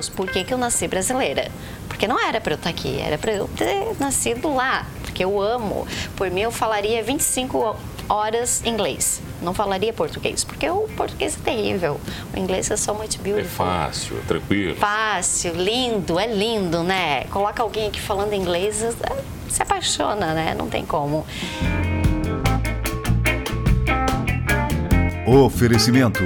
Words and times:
Deus, 0.00 0.08
por 0.08 0.26
que, 0.30 0.44
que 0.44 0.54
eu 0.54 0.58
nasci 0.58 0.88
brasileira? 0.88 1.50
Porque 1.86 2.08
não 2.08 2.18
era 2.18 2.40
para 2.40 2.54
eu 2.54 2.56
estar 2.56 2.70
aqui, 2.70 2.98
era 2.98 3.18
para 3.18 3.32
eu 3.32 3.46
ter 3.48 3.94
nascido 4.00 4.54
lá, 4.54 4.86
porque 5.02 5.22
eu 5.22 5.38
amo. 5.40 5.86
Por 6.16 6.30
mim, 6.30 6.40
eu 6.40 6.50
falaria 6.50 7.02
25 7.02 7.76
horas 8.08 8.62
inglês. 8.64 9.20
Não 9.42 9.52
falaria 9.52 9.92
português, 9.92 10.42
porque 10.42 10.68
o 10.70 10.88
português 10.96 11.36
é 11.36 11.44
terrível. 11.44 12.00
O 12.34 12.38
inglês 12.38 12.70
é 12.70 12.76
só 12.78 12.94
muito 12.94 13.16
É 13.16 13.22
beautiful. 13.22 13.66
fácil, 13.66 14.16
é 14.16 14.20
tranquilo. 14.26 14.76
Fácil, 14.76 15.52
lindo, 15.54 16.18
é 16.18 16.26
lindo, 16.26 16.82
né? 16.82 17.24
Coloca 17.24 17.62
alguém 17.62 17.88
aqui 17.88 18.00
falando 18.00 18.32
inglês, 18.32 18.82
é, 18.82 18.92
se 19.50 19.62
apaixona, 19.62 20.32
né? 20.32 20.54
Não 20.56 20.66
tem 20.68 20.86
como. 20.86 21.26
Oferecimento: 25.26 26.22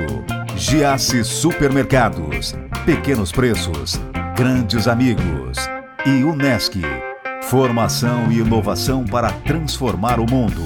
Giasse 0.57 1.25
Supermercados, 1.25 2.55
Pequenos 2.85 3.33
Preços, 3.33 3.99
Grandes 4.37 4.87
Amigos 4.87 5.57
e 6.05 6.23
Unesc. 6.23 6.83
Formação 7.45 8.31
e 8.31 8.41
inovação 8.41 9.07
para 9.07 9.33
transformar 9.33 10.21
o 10.21 10.31
mundo. 10.31 10.61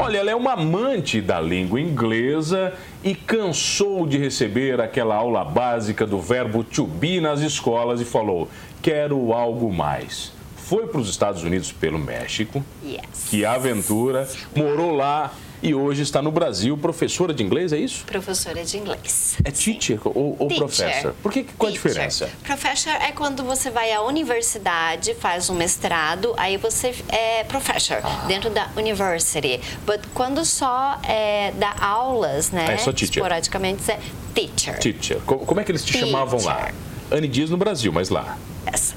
Olha, 0.00 0.16
ela 0.16 0.30
é 0.30 0.34
uma 0.34 0.54
amante 0.54 1.20
da 1.20 1.38
língua 1.38 1.78
inglesa 1.78 2.72
e 3.04 3.14
cansou 3.14 4.06
de 4.06 4.16
receber 4.16 4.80
aquela 4.80 5.14
aula 5.14 5.44
básica 5.44 6.06
do 6.06 6.18
verbo 6.18 6.64
to 6.64 6.86
be 6.86 7.20
nas 7.20 7.40
escolas 7.40 8.00
e 8.00 8.04
falou: 8.06 8.48
quero 8.80 9.34
algo 9.34 9.70
mais. 9.70 10.37
Foi 10.68 10.86
para 10.86 11.00
os 11.00 11.08
Estados 11.08 11.42
Unidos 11.42 11.72
pelo 11.72 11.98
México, 11.98 12.62
Yes. 12.84 13.00
que 13.30 13.42
aventura, 13.44 14.28
morou 14.54 14.92
lá 14.94 15.32
e 15.62 15.74
hoje 15.74 16.02
está 16.02 16.20
no 16.20 16.30
Brasil, 16.30 16.76
professora 16.76 17.32
de 17.32 17.42
inglês, 17.42 17.72
é 17.72 17.78
isso? 17.78 18.04
Professora 18.04 18.62
de 18.62 18.76
inglês. 18.76 19.38
É 19.42 19.50
teacher 19.50 19.98
ou, 20.04 20.36
ou 20.38 20.48
Teacher. 20.48 20.58
professor? 20.58 21.14
Por 21.22 21.32
que, 21.32 21.44
qual 21.56 21.70
a 21.70 21.72
Teacher. 21.72 21.90
diferença? 21.90 22.30
Professor 22.44 22.90
é 22.90 23.12
quando 23.12 23.42
você 23.44 23.70
vai 23.70 23.90
à 23.92 24.02
universidade, 24.02 25.14
faz 25.14 25.48
um 25.48 25.54
mestrado, 25.54 26.34
aí 26.36 26.58
você 26.58 26.94
é 27.08 27.44
professor 27.44 28.00
Ah. 28.04 28.24
dentro 28.28 28.50
da 28.50 28.68
university. 28.76 29.58
But 29.86 30.02
quando 30.12 30.44
só 30.44 31.00
é, 31.02 31.50
dá 31.52 31.74
aulas, 31.80 32.50
né? 32.50 32.74
É 32.74 32.76
só 32.76 32.92
teacher. 32.92 33.16
Esporadicamente 33.16 33.90
é 33.90 33.98
teacher. 34.34 34.78
Teacher. 34.78 35.18
Co- 35.24 35.38
Como 35.38 35.60
é 35.60 35.64
que 35.64 35.72
eles 35.72 35.82
te 35.82 35.92
Teacher. 35.92 36.08
chamavam 36.08 36.44
lá? 36.44 36.70
Anne 37.10 37.28
Dias 37.28 37.50
no 37.50 37.56
Brasil, 37.56 37.92
mas 37.92 38.08
lá. 38.08 38.36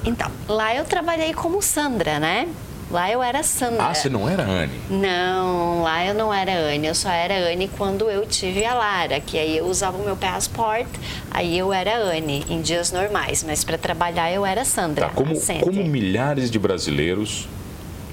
Então, 0.04 0.30
lá 0.48 0.74
eu 0.74 0.84
trabalhei 0.84 1.32
como 1.32 1.62
Sandra, 1.62 2.18
né? 2.18 2.48
Lá 2.90 3.10
eu 3.10 3.22
era 3.22 3.42
Sandra. 3.42 3.86
Ah, 3.86 3.94
você 3.94 4.10
não 4.10 4.28
era 4.28 4.42
Anne? 4.42 4.78
Não, 4.90 5.82
lá 5.82 6.04
eu 6.04 6.12
não 6.12 6.32
era 6.32 6.52
Anne, 6.52 6.88
eu 6.88 6.94
só 6.94 7.08
era 7.08 7.50
Anne 7.50 7.70
quando 7.78 8.10
eu 8.10 8.26
tive 8.26 8.66
a 8.66 8.74
Lara, 8.74 9.18
que 9.18 9.38
aí 9.38 9.56
eu 9.56 9.64
usava 9.64 9.96
o 9.96 10.04
meu 10.04 10.14
passport, 10.14 10.86
aí 11.30 11.56
eu 11.56 11.72
era 11.72 11.96
Anne 11.96 12.44
em 12.50 12.60
dias 12.60 12.92
normais, 12.92 13.42
mas 13.44 13.64
para 13.64 13.78
trabalhar 13.78 14.30
eu 14.30 14.44
era 14.44 14.62
Sandra. 14.62 15.06
Tá, 15.06 15.14
como, 15.14 15.34
como 15.60 15.82
milhares 15.84 16.50
de 16.50 16.58
brasileiros, 16.58 17.48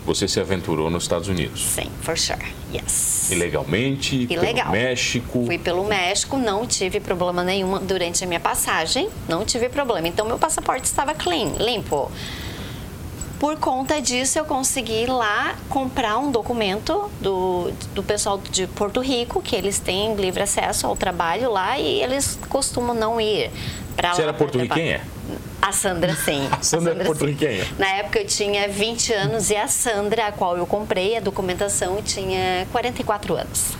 você 0.06 0.28
se 0.28 0.40
aventurou 0.40 0.90
nos 0.90 1.04
Estados 1.04 1.28
Unidos. 1.28 1.66
Sim, 1.66 1.90
for 2.02 2.18
sure. 2.18 2.46
Yes. 2.74 3.30
Ilegalmente, 3.32 4.28
Ilegal. 4.30 4.66
pelo 4.66 4.72
México. 4.72 5.46
Fui 5.46 5.58
pelo 5.58 5.84
México, 5.86 6.38
não 6.38 6.66
tive 6.66 7.00
problema 7.00 7.44
nenhum 7.44 7.78
durante 7.80 8.24
a 8.24 8.28
minha 8.28 8.40
passagem, 8.40 9.10
não 9.28 9.46
tive 9.46 9.70
problema. 9.70 10.08
Então 10.08 10.26
meu 10.26 10.38
passaporte 10.38 10.86
estava 10.86 11.14
clean, 11.14 11.54
limpo. 11.60 12.12
Por 13.40 13.58
conta 13.58 14.02
disso, 14.02 14.38
eu 14.38 14.44
consegui 14.44 15.06
lá 15.06 15.56
comprar 15.70 16.18
um 16.18 16.30
documento 16.30 17.10
do, 17.22 17.72
do 17.96 18.04
pessoal 18.04 18.38
de 18.38 18.68
Porto 18.68 19.00
Rico, 19.00 19.42
que 19.42 19.56
eles 19.56 19.80
têm 19.80 20.14
livre 20.16 20.44
acesso 20.44 20.86
ao 20.86 20.96
trabalho 20.96 21.50
lá 21.50 21.80
e 21.80 22.04
eles 22.04 22.38
costumam 22.50 22.94
não 22.94 23.20
ir 23.20 23.50
para 23.96 24.10
lá. 24.10 24.16
Você 24.16 24.22
era 24.24 24.34
porto-riquenha? 24.34 25.02
A 25.62 25.72
Sandra, 25.72 26.14
sim. 26.16 26.48
A 26.52 26.62
Sandra 26.62 26.94
é 26.94 27.00
sim. 27.00 27.06
porto-riquenha? 27.06 27.66
Na 27.78 27.88
época 27.88 28.20
eu 28.20 28.28
tinha 28.28 28.68
20 28.68 29.14
anos 29.14 29.50
e 29.50 29.56
a 29.56 29.68
Sandra, 29.70 30.28
a 30.28 30.32
qual 30.34 30.58
eu 30.58 30.68
comprei 30.68 31.16
a 31.16 31.22
documentação, 31.22 32.02
tinha 32.02 32.68
44 32.72 33.36
anos 33.36 33.78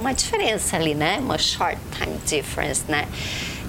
uma 0.00 0.14
diferença 0.14 0.76
ali, 0.76 0.94
né? 0.94 1.18
Uma 1.18 1.38
short 1.38 1.78
time 1.96 2.18
difference, 2.26 2.82
né? 2.88 3.06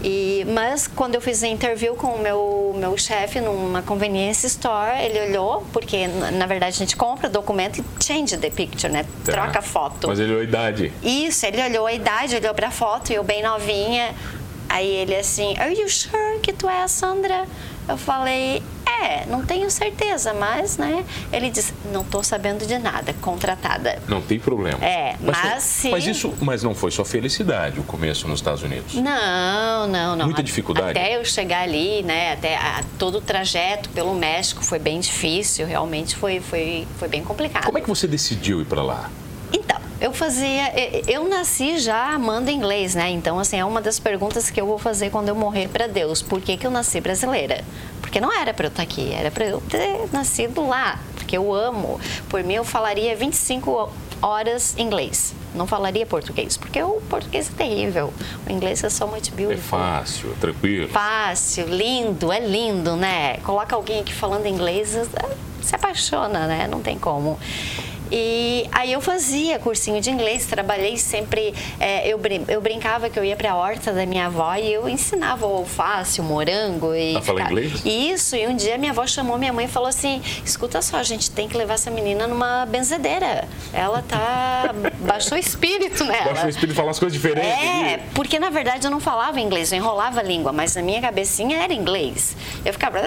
E, 0.03 0.45
mas 0.49 0.87
quando 0.87 1.15
eu 1.15 1.21
fiz 1.21 1.43
a 1.43 1.47
interview 1.47 1.95
com 1.95 2.07
o 2.07 2.19
meu, 2.19 2.73
meu 2.75 2.97
chefe 2.97 3.39
numa 3.39 3.81
convenience 3.81 4.45
store, 4.47 4.99
ele 5.03 5.29
olhou, 5.29 5.63
porque 5.71 6.07
na, 6.07 6.45
verdade 6.47 6.75
a 6.75 6.77
gente 6.77 6.95
compra 6.95 7.29
documento 7.29 7.79
e 7.79 8.03
change 8.03 8.35
the 8.37 8.49
picture, 8.49 8.91
né? 8.91 9.05
Tá. 9.23 9.31
Troca 9.31 9.59
a 9.59 9.61
foto. 9.61 10.07
Mas 10.07 10.19
ele 10.19 10.31
olhou 10.31 10.41
a 10.41 10.43
idade. 10.43 10.93
Isso, 11.03 11.45
ele 11.45 11.63
olhou 11.63 11.85
a 11.85 11.93
idade, 11.93 12.35
olhou 12.35 12.53
pra 12.53 12.71
foto 12.71 13.11
e 13.11 13.15
eu 13.15 13.23
bem 13.23 13.43
novinha. 13.43 14.13
Aí 14.67 14.87
ele 14.87 15.15
assim, 15.15 15.55
Are 15.59 15.73
you 15.73 15.87
sure 15.89 16.39
que 16.41 16.53
tu 16.53 16.67
é 16.67 16.81
a 16.81 16.87
Sandra? 16.87 17.45
Eu 17.87 17.97
falei, 17.97 18.63
é, 19.03 19.25
não 19.27 19.45
tenho 19.45 19.69
certeza, 19.71 20.33
mas, 20.33 20.77
né? 20.77 21.03
Ele 21.31 21.49
disse, 21.49 21.73
não 21.91 22.03
tô 22.03 22.21
sabendo 22.23 22.65
de 22.65 22.77
nada, 22.77 23.13
contratada. 23.21 23.99
Não 24.07 24.21
tem 24.21 24.39
problema. 24.39 24.83
É, 24.83 25.15
mas 25.21 25.37
foi- 25.37 25.59
se- 25.59 25.89
Mas 25.91 26.05
isso, 26.07 26.33
mas 26.41 26.63
não 26.63 26.73
foi 26.75 26.91
só 26.91 27.03
felicidade 27.05 27.79
o 27.79 27.83
começo 27.83 28.27
nos 28.27 28.39
Estados 28.39 28.63
Unidos. 28.63 28.93
Não, 28.95 29.87
não, 29.87 30.15
não. 30.15 30.25
Muita 30.25 30.43
dificuldade? 30.43 30.97
Até 30.97 31.15
eu 31.17 31.25
chegar 31.25 31.61
ali, 31.61 32.03
né? 32.03 32.33
Até 32.33 32.55
a- 32.57 32.83
todo 32.99 33.19
o 33.19 33.21
trajeto 33.21 33.89
pelo 33.89 34.13
México 34.13 34.63
foi 34.63 34.79
bem 34.79 34.99
difícil, 34.99 35.65
realmente 35.65 36.15
foi, 36.15 36.39
foi, 36.39 36.87
foi 36.97 37.07
bem 37.07 37.23
complicado. 37.23 37.65
Como 37.65 37.77
é 37.77 37.81
que 37.81 37.89
você 37.89 38.07
decidiu 38.07 38.61
ir 38.61 38.65
para 38.65 38.81
lá? 38.81 39.09
Então, 39.53 39.77
eu 39.99 40.13
fazia. 40.13 40.71
Eu 41.07 41.27
nasci 41.27 41.77
já 41.77 42.13
amando 42.13 42.49
inglês, 42.49 42.95
né? 42.95 43.09
Então, 43.09 43.37
assim, 43.37 43.57
é 43.59 43.65
uma 43.65 43.81
das 43.81 43.99
perguntas 43.99 44.49
que 44.49 44.59
eu 44.61 44.65
vou 44.65 44.77
fazer 44.79 45.09
quando 45.09 45.27
eu 45.29 45.35
morrer 45.35 45.67
para 45.67 45.87
Deus. 45.87 46.21
Por 46.21 46.39
que, 46.41 46.55
que 46.57 46.65
eu 46.65 46.71
nasci 46.71 47.01
brasileira? 47.01 47.63
Porque 48.11 48.19
não 48.19 48.33
era 48.37 48.53
para 48.53 48.65
eu 48.65 48.67
estar 48.67 48.83
aqui, 48.83 49.13
era 49.13 49.31
para 49.31 49.45
eu 49.45 49.61
ter 49.61 50.09
nascido 50.11 50.67
lá. 50.67 50.99
Porque 51.15 51.37
eu 51.37 51.53
amo. 51.53 51.97
Por 52.27 52.43
mim, 52.43 52.55
eu 52.55 52.65
falaria 52.65 53.15
25 53.15 53.89
horas 54.21 54.75
inglês. 54.77 55.33
Não 55.55 55.65
falaria 55.65 56.05
português, 56.05 56.57
porque 56.57 56.83
o 56.83 56.99
português 57.09 57.49
é 57.49 57.53
terrível. 57.57 58.13
O 58.45 58.51
inglês 58.51 58.83
é 58.83 58.89
só 58.89 59.07
muito 59.07 59.29
É 59.29 59.31
beautiful. 59.33 59.79
fácil, 59.79 60.31
é 60.33 60.39
tranquilo. 60.41 60.89
Fácil, 60.89 61.67
lindo, 61.67 62.33
é 62.33 62.39
lindo, 62.41 62.97
né? 62.97 63.37
Coloca 63.45 63.77
alguém 63.77 64.01
aqui 64.01 64.13
falando 64.13 64.45
inglês, 64.45 64.89
se 65.61 65.73
apaixona, 65.73 66.47
né? 66.47 66.67
Não 66.69 66.81
tem 66.81 66.99
como. 66.99 67.39
E 68.11 68.67
aí 68.71 68.91
eu 68.91 68.99
fazia 69.01 69.57
cursinho 69.59 70.01
de 70.01 70.09
inglês, 70.11 70.45
trabalhei 70.45 70.97
sempre. 70.97 71.53
é, 71.79 72.07
eu, 72.07 72.17
brin- 72.17 72.43
eu 72.47 72.59
brincava 72.59 73.09
que 73.09 73.17
eu 73.17 73.23
ia 73.23 73.35
para 73.35 73.51
a 73.51 73.55
horta 73.55 73.93
da 73.93 74.05
minha 74.05 74.25
avó 74.25 74.53
e 74.55 74.71
eu 74.73 74.89
ensinava 74.89 75.45
o 75.45 75.55
alface, 75.57 76.19
o 76.19 76.23
morango. 76.23 76.93
E 76.93 77.15
A 77.15 77.21
falar 77.21 77.39
ficar- 77.39 77.51
inglês? 77.51 77.85
Isso, 77.85 78.35
e 78.35 78.45
um 78.47 78.55
dia 78.55 78.77
minha 78.77 78.91
avó 78.91 79.07
chamou 79.07 79.37
minha 79.37 79.53
mãe 79.53 79.65
e 79.65 79.67
falou 79.69 79.87
assim: 79.87 80.21
escuta 80.45 80.81
só, 80.81 80.97
a 80.97 81.03
gente 81.03 81.31
tem 81.31 81.47
que 81.47 81.55
levar 81.55 81.75
essa 81.75 81.89
menina 81.89 82.27
numa 82.27 82.65
benzedeira. 82.65 83.47
Ela 83.73 84.01
tá. 84.07 84.71
baixou 84.99 85.37
o 85.37 85.39
espírito 85.39 86.03
nela. 86.03 86.25
Baixa 86.25 86.45
o 86.47 86.49
espírito 86.49 86.73
e 86.73 86.75
falar 86.75 86.91
as 86.91 86.99
coisas 86.99 87.17
diferentes. 87.19 87.49
É, 87.49 87.93
aqui. 87.95 88.03
porque 88.13 88.39
na 88.39 88.49
verdade 88.49 88.85
eu 88.85 88.91
não 88.91 88.99
falava 88.99 89.39
inglês, 89.39 89.71
eu 89.71 89.77
enrolava 89.77 90.19
a 90.19 90.23
língua, 90.23 90.51
mas 90.51 90.75
na 90.75 90.81
minha 90.81 90.99
cabecinha 91.01 91.57
era 91.63 91.73
inglês. 91.73 92.35
Eu 92.65 92.73
ficava 92.73 92.99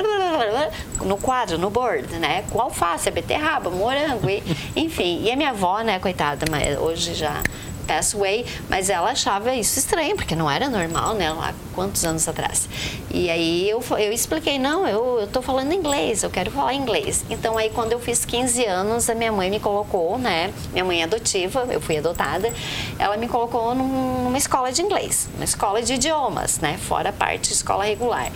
no 1.04 1.16
quadro, 1.18 1.58
no 1.58 1.68
board, 1.68 2.06
né? 2.18 2.44
Com 2.50 2.60
alface, 2.60 3.10
beterraba, 3.10 3.68
morango, 3.70 4.28
e, 4.30 4.42
enfim. 4.74 4.93
E 5.02 5.30
a 5.30 5.36
minha 5.36 5.50
avó, 5.50 5.80
né, 5.80 5.98
coitada, 5.98 6.46
mas 6.50 6.78
hoje 6.78 7.14
já 7.14 7.42
passed 7.86 8.16
away, 8.16 8.46
mas 8.70 8.88
ela 8.88 9.10
achava 9.10 9.54
isso 9.54 9.78
estranho, 9.78 10.16
porque 10.16 10.34
não 10.34 10.50
era 10.50 10.70
normal, 10.70 11.12
né, 11.14 11.30
lá 11.30 11.52
quantos 11.74 12.02
anos 12.02 12.26
atrás. 12.26 12.66
E 13.10 13.28
aí 13.28 13.68
eu, 13.68 13.84
eu 13.98 14.10
expliquei, 14.10 14.58
não, 14.58 14.88
eu, 14.88 15.20
eu 15.20 15.26
tô 15.26 15.42
falando 15.42 15.70
inglês, 15.74 16.22
eu 16.22 16.30
quero 16.30 16.50
falar 16.50 16.72
inglês. 16.72 17.24
Então 17.28 17.58
aí 17.58 17.68
quando 17.68 17.92
eu 17.92 18.00
fiz 18.00 18.24
15 18.24 18.64
anos, 18.64 19.10
a 19.10 19.14
minha 19.14 19.30
mãe 19.30 19.50
me 19.50 19.60
colocou, 19.60 20.16
né, 20.16 20.50
minha 20.72 20.84
mãe 20.84 21.02
é 21.02 21.04
adotiva, 21.04 21.66
eu 21.70 21.80
fui 21.80 21.98
adotada, 21.98 22.50
ela 22.98 23.18
me 23.18 23.28
colocou 23.28 23.74
num- 23.74 24.24
numa 24.24 24.38
escola 24.38 24.72
de 24.72 24.80
inglês, 24.80 25.28
uma 25.34 25.44
escola 25.44 25.82
de 25.82 25.92
idiomas, 25.94 26.60
né, 26.60 26.78
fora 26.78 27.10
a 27.10 27.12
parte 27.12 27.52
escola 27.52 27.84
regular. 27.84 28.32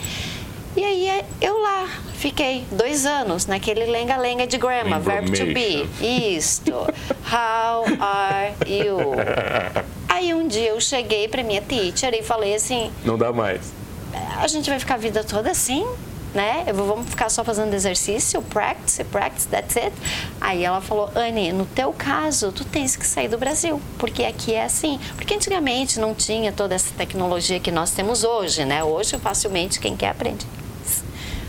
E 0.76 0.84
aí 0.84 1.24
eu 1.40 1.58
lá 1.60 1.88
fiquei 2.14 2.64
dois 2.70 3.04
anos 3.06 3.46
naquele 3.46 3.86
lenga-lenga 3.86 4.46
de 4.46 4.58
grammar, 4.58 5.00
verbo 5.00 5.32
to 5.32 5.46
be. 5.46 5.88
Isto. 6.36 6.72
How 7.30 7.84
are 8.00 8.54
you? 8.66 8.98
Aí 10.08 10.32
um 10.34 10.48
dia 10.48 10.70
eu 10.70 10.80
cheguei 10.80 11.28
pra 11.28 11.42
minha 11.44 11.60
teacher 11.62 12.12
e 12.14 12.22
falei 12.22 12.54
assim, 12.54 12.90
Não 13.04 13.16
dá 13.16 13.32
mais. 13.32 13.72
a 14.38 14.46
gente 14.48 14.68
vai 14.68 14.78
ficar 14.78 14.94
a 14.94 14.98
vida 14.98 15.22
toda 15.22 15.50
assim, 15.50 15.86
né? 16.34 16.64
Eu 16.66 16.74
vou- 16.74 16.86
Vamos 16.88 17.10
ficar 17.10 17.28
só 17.28 17.44
fazendo 17.44 17.72
exercício, 17.74 18.40
practice, 18.42 19.04
practice, 19.04 19.46
that's 19.48 19.76
it. 19.76 19.92
Aí 20.40 20.64
ela 20.64 20.80
falou, 20.80 21.10
Anne, 21.14 21.52
no 21.52 21.64
teu 21.66 21.92
caso, 21.92 22.50
tu 22.52 22.64
tens 22.64 22.96
que 22.96 23.06
sair 23.06 23.28
do 23.28 23.38
Brasil, 23.38 23.80
porque 23.98 24.24
aqui 24.24 24.54
é 24.54 24.64
assim. 24.64 24.98
Porque 25.16 25.34
antigamente 25.34 26.00
não 26.00 26.14
tinha 26.14 26.50
toda 26.52 26.74
essa 26.74 26.92
tecnologia 26.96 27.60
que 27.60 27.70
nós 27.70 27.90
temos 27.92 28.24
hoje, 28.24 28.64
né? 28.64 28.82
Hoje, 28.82 29.16
facilmente, 29.18 29.78
quem 29.80 29.96
quer 29.96 30.08
aprende. 30.10 30.46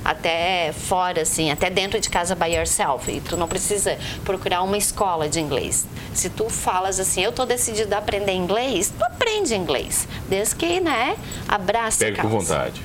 até 0.04 0.72
fora, 0.72 1.22
assim, 1.22 1.52
até 1.52 1.70
dentro 1.70 2.00
de 2.00 2.10
casa 2.10 2.34
by 2.34 2.46
yourself. 2.56 3.12
E 3.12 3.20
tu 3.20 3.36
não 3.36 3.48
precisa 3.48 3.98
procurar 4.24 4.62
uma 4.64 4.78
escola 4.78 5.28
de 5.28 5.40
inglês. 5.40 5.86
Se 6.14 6.30
tu 6.30 6.50
falas 6.50 7.00
assim, 7.00 7.22
eu 7.22 7.32
tô 7.34 7.46
decidido 7.46 7.94
a 7.94 7.98
aprender 7.98 8.32
inglês, 8.32 8.92
tu 8.98 9.04
aprende 9.04 9.54
inglês. 9.54 10.08
Desde 10.28 10.56
que, 10.56 10.80
né, 10.80 11.16
abraça 11.48 12.06
Pega 12.06 12.22
com 12.22 12.30
vontade. 12.30 12.82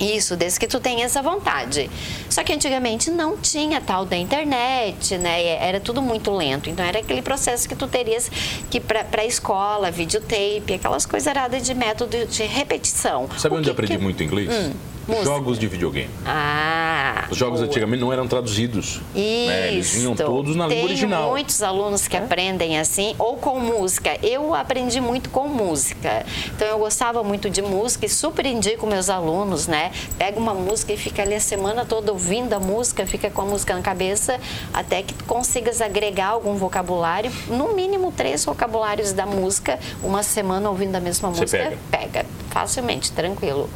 Isso, 0.00 0.36
desde 0.36 0.58
que 0.58 0.66
tu 0.66 0.80
tenha 0.80 1.04
essa 1.04 1.22
vontade. 1.22 1.88
Só 2.28 2.42
que 2.42 2.52
antigamente 2.52 3.10
não 3.10 3.36
tinha 3.36 3.80
tal 3.80 4.04
da 4.04 4.16
internet, 4.16 5.16
né? 5.18 5.46
Era 5.64 5.78
tudo 5.80 6.02
muito 6.02 6.32
lento. 6.32 6.68
Então 6.68 6.84
era 6.84 6.98
aquele 6.98 7.22
processo 7.22 7.68
que 7.68 7.76
tu 7.76 7.86
terias 7.86 8.28
que 8.70 8.78
ir 8.78 8.80
pra, 8.80 9.04
escola, 9.24 9.90
videotape, 9.90 10.74
aquelas 10.74 11.06
coisas 11.06 11.28
de 11.60 11.74
método 11.74 12.26
de 12.26 12.42
repetição. 12.42 13.28
Sabe 13.38 13.54
O 13.54 13.58
onde 13.58 13.64
que 13.64 13.70
eu 13.70 13.72
aprendi 13.72 13.96
que- 13.96 14.02
muito 14.02 14.22
inglês? 14.22 14.48
Hum, 14.52 14.72
música. 15.06 15.24
Jogos 15.24 15.58
de 15.58 15.66
videogame. 15.66 16.10
Ah. 16.26 17.26
Os 17.30 17.36
jogos 17.38 17.60
antigamente 17.60 18.00
não 18.00 18.12
eram 18.12 18.26
traduzidos. 18.28 19.00
né? 19.14 19.72
Eles 19.72 19.90
vinham 19.94 20.12
Isso. 20.14 20.24
todos 20.24 20.56
na 20.56 20.64
língua 20.66 20.68
Tenho 20.68 20.84
original. 20.84 21.30
muitos 21.30 21.62
alunos 21.62 22.06
que 22.08 22.16
aprendem 22.16 22.78
assim, 22.78 23.14
ou 23.18 23.36
com 23.36 23.58
música. 23.60 24.16
Eu 24.22 24.54
aprendi 24.54 25.00
muito 25.00 25.30
com 25.30 25.48
música. 25.48 26.24
Então 26.54 26.66
eu 26.68 26.78
gostava 26.78 27.22
muito 27.22 27.48
de 27.50 27.62
música 27.62 28.06
e 28.06 28.08
super 28.08 28.46
indico 28.46 28.86
meus 28.86 29.08
alunos, 29.08 29.66
né? 29.66 29.90
Pega 30.18 30.38
uma 30.38 30.54
música 30.54 30.92
e 30.92 30.96
fica 30.96 31.22
ali 31.22 31.34
a 31.34 31.40
semana 31.40 31.84
toda 31.84 32.12
ouvindo 32.12 32.52
a 32.52 32.60
música, 32.60 33.06
fica 33.06 33.30
com 33.30 33.42
a 33.42 33.44
música 33.46 33.74
na 33.74 33.82
cabeça, 33.82 34.38
até 34.72 35.02
que 35.02 35.14
tu 35.14 35.24
consigas 35.24 35.80
agregar 35.80 36.28
algum 36.28 36.54
vocabulário, 36.56 37.30
no 37.48 37.74
mínimo 37.74 38.12
três 38.16 38.44
vocabulários 38.44 39.12
da 39.12 39.26
música, 39.26 39.78
uma 40.02 40.22
semana 40.22 40.68
ouvindo 40.68 40.94
a 40.96 41.00
mesma 41.00 41.30
Você 41.30 41.40
música, 41.42 41.58
pega? 41.64 41.78
pega 41.90 42.26
facilmente, 42.50 43.10
tranquilo. 43.12 43.68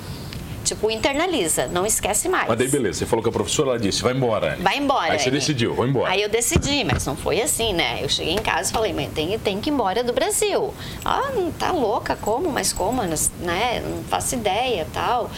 Tipo, 0.69 0.91
internaliza, 0.91 1.67
não 1.67 1.87
esquece 1.87 2.29
mais. 2.29 2.47
Mas 2.47 2.59
daí 2.59 2.69
beleza, 2.69 2.99
você 2.99 3.06
falou 3.06 3.23
que 3.23 3.29
a 3.31 3.32
professora 3.32 3.70
ela 3.70 3.79
disse, 3.79 4.03
vai 4.03 4.12
embora. 4.12 4.59
Vai 4.61 4.76
embora. 4.76 5.12
Aí 5.12 5.19
você 5.19 5.31
Anne. 5.31 5.38
decidiu, 5.38 5.75
vou 5.75 5.87
embora. 5.87 6.11
Aí 6.11 6.20
eu 6.20 6.29
decidi, 6.29 6.85
mas 6.85 7.06
não 7.06 7.17
foi 7.17 7.41
assim, 7.41 7.73
né? 7.73 8.00
Eu 8.03 8.09
cheguei 8.11 8.35
em 8.35 8.38
casa 8.38 8.69
e 8.69 8.73
falei, 8.75 8.93
mãe, 8.93 9.09
tem, 9.09 9.38
tem 9.38 9.61
que 9.62 9.70
ir 9.70 9.73
embora 9.73 10.05
do 10.05 10.12
Brasil. 10.12 10.75
Ah, 11.03 11.31
tá 11.59 11.73
louca, 11.73 12.17
como? 12.17 12.50
Mas 12.50 12.70
como? 12.70 13.03
Né? 13.03 13.82
Não 13.82 14.05
faço 14.05 14.35
ideia 14.35 14.87
tal. 14.93 15.31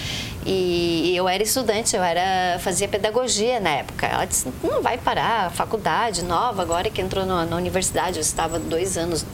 E 0.44 1.14
eu 1.14 1.28
era 1.28 1.42
estudante, 1.42 1.94
eu 1.94 2.02
era 2.02 2.58
fazia 2.60 2.88
pedagogia 2.88 3.60
na 3.60 3.70
época. 3.70 4.06
Ela 4.06 4.24
disse, 4.24 4.48
não 4.62 4.80
vai 4.80 4.96
parar, 4.96 5.50
faculdade 5.50 6.24
nova, 6.24 6.62
agora 6.62 6.88
que 6.88 7.00
entrou 7.00 7.26
na, 7.26 7.44
na 7.44 7.56
universidade, 7.56 8.16
eu 8.16 8.22
estava 8.22 8.58
dois 8.58 8.96
anos, 8.96 9.24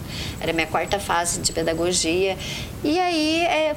era 0.41 0.53
minha 0.53 0.67
quarta 0.67 0.99
fase 0.99 1.41
de 1.41 1.53
pedagogia. 1.53 2.37
E 2.82 2.99
aí, 2.99 3.41
é, 3.43 3.75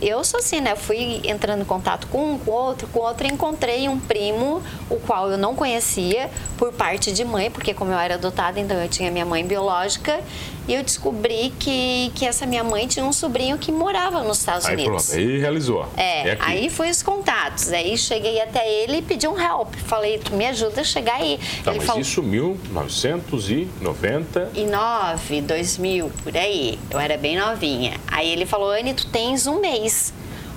eu 0.00 0.22
sou 0.24 0.38
assim, 0.38 0.60
né? 0.60 0.76
Fui 0.76 1.20
entrando 1.24 1.62
em 1.62 1.64
contato 1.64 2.06
com 2.08 2.34
um, 2.34 2.38
com 2.38 2.50
outro, 2.50 2.86
com 2.88 3.00
outro, 3.00 3.26
e 3.26 3.30
encontrei 3.30 3.88
um 3.88 3.98
primo, 3.98 4.62
o 4.90 4.96
qual 4.96 5.30
eu 5.30 5.38
não 5.38 5.54
conhecia 5.54 6.30
por 6.56 6.72
parte 6.72 7.12
de 7.12 7.24
mãe, 7.24 7.50
porque 7.50 7.72
como 7.72 7.90
eu 7.90 7.98
era 7.98 8.14
adotada, 8.14 8.60
então 8.60 8.76
eu 8.76 8.88
tinha 8.88 9.10
minha 9.10 9.24
mãe 9.24 9.44
biológica, 9.44 10.20
e 10.68 10.74
eu 10.74 10.82
descobri 10.82 11.52
que, 11.58 12.10
que 12.14 12.24
essa 12.24 12.46
minha 12.46 12.64
mãe 12.64 12.86
tinha 12.86 13.04
um 13.04 13.12
sobrinho 13.12 13.58
que 13.58 13.70
morava 13.70 14.22
nos 14.22 14.38
Estados 14.38 14.66
Aí 14.66 14.74
Unidos. 14.74 15.06
pronto, 15.06 15.18
aí 15.18 15.38
realizou. 15.38 15.88
É, 15.96 16.32
aqui. 16.32 16.42
aí 16.42 16.63
foi 16.70 16.90
os 16.90 17.02
contatos. 17.02 17.72
Aí 17.72 17.96
cheguei 17.96 18.40
até 18.40 18.68
ele 18.68 18.98
e 18.98 19.02
pedi 19.02 19.28
um 19.28 19.38
help. 19.38 19.74
Falei, 19.86 20.18
tu 20.18 20.34
me 20.34 20.46
ajuda 20.46 20.80
a 20.80 20.84
chegar 20.84 21.16
aí. 21.16 21.38
Tá, 21.62 21.70
ele 21.70 21.78
mas 21.78 21.86
falou, 21.86 22.02
isso 22.02 22.22
1990. 22.22 24.50
em 24.54 24.66
9, 24.66 25.42
2000, 25.42 26.10
por 26.22 26.36
aí. 26.36 26.78
Eu 26.90 26.98
era 26.98 27.16
bem 27.16 27.38
novinha. 27.38 28.00
Aí 28.06 28.28
ele 28.28 28.46
falou, 28.46 28.70
Anne, 28.70 28.94
tu 28.94 29.06
tens 29.06 29.46
um 29.46 29.60
mês. 29.60 30.12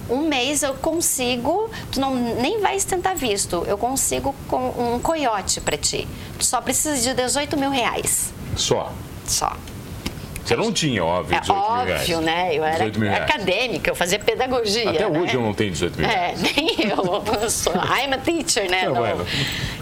Um 0.09 0.27
mês 0.27 0.63
eu 0.63 0.74
consigo, 0.75 1.69
tu 1.92 2.00
não 2.00 2.15
nem 2.15 2.62
vai 2.62 2.80
tentar 2.80 3.13
visto, 3.13 3.65
eu 3.68 3.77
consigo 3.77 4.33
com 4.48 4.95
um 4.95 5.00
coiote 5.00 5.59
pra 5.59 5.77
ti. 5.77 6.07
Tu 6.39 6.45
só 6.45 6.62
precisa 6.62 7.01
de 7.01 7.13
18 7.13 7.57
mil 7.57 7.69
reais. 7.69 8.33
Só. 8.56 8.94
Só. 9.25 9.51
Você 10.47 10.55
não 10.55 10.71
tinha, 10.71 11.03
óbvio, 11.03 11.35
É 11.35 11.39
18 11.41 11.59
mil 11.59 11.83
reais. 11.85 12.01
óbvio, 12.01 12.21
né? 12.21 12.49
Eu 12.55 12.63
era 12.63 12.77
18 12.77 12.99
mil 12.99 13.09
reais. 13.09 13.23
acadêmica, 13.29 13.91
eu 13.91 13.95
fazia 13.95 14.17
pedagogia. 14.17 14.89
Até 14.89 15.09
né? 15.09 15.19
hoje 15.19 15.35
eu 15.35 15.41
não 15.41 15.53
tenho 15.53 15.71
18 15.71 15.99
mil 15.99 16.09
É, 16.09 16.15
reais. 16.15 16.41
nem 16.55 16.89
eu. 16.89 17.23
eu 17.41 17.49
sou, 17.49 17.73
I'm 17.73 18.13
a 18.13 18.17
teacher, 18.17 18.69
né? 18.71 18.85
Não. 18.88 19.01
vendo? 19.01 19.25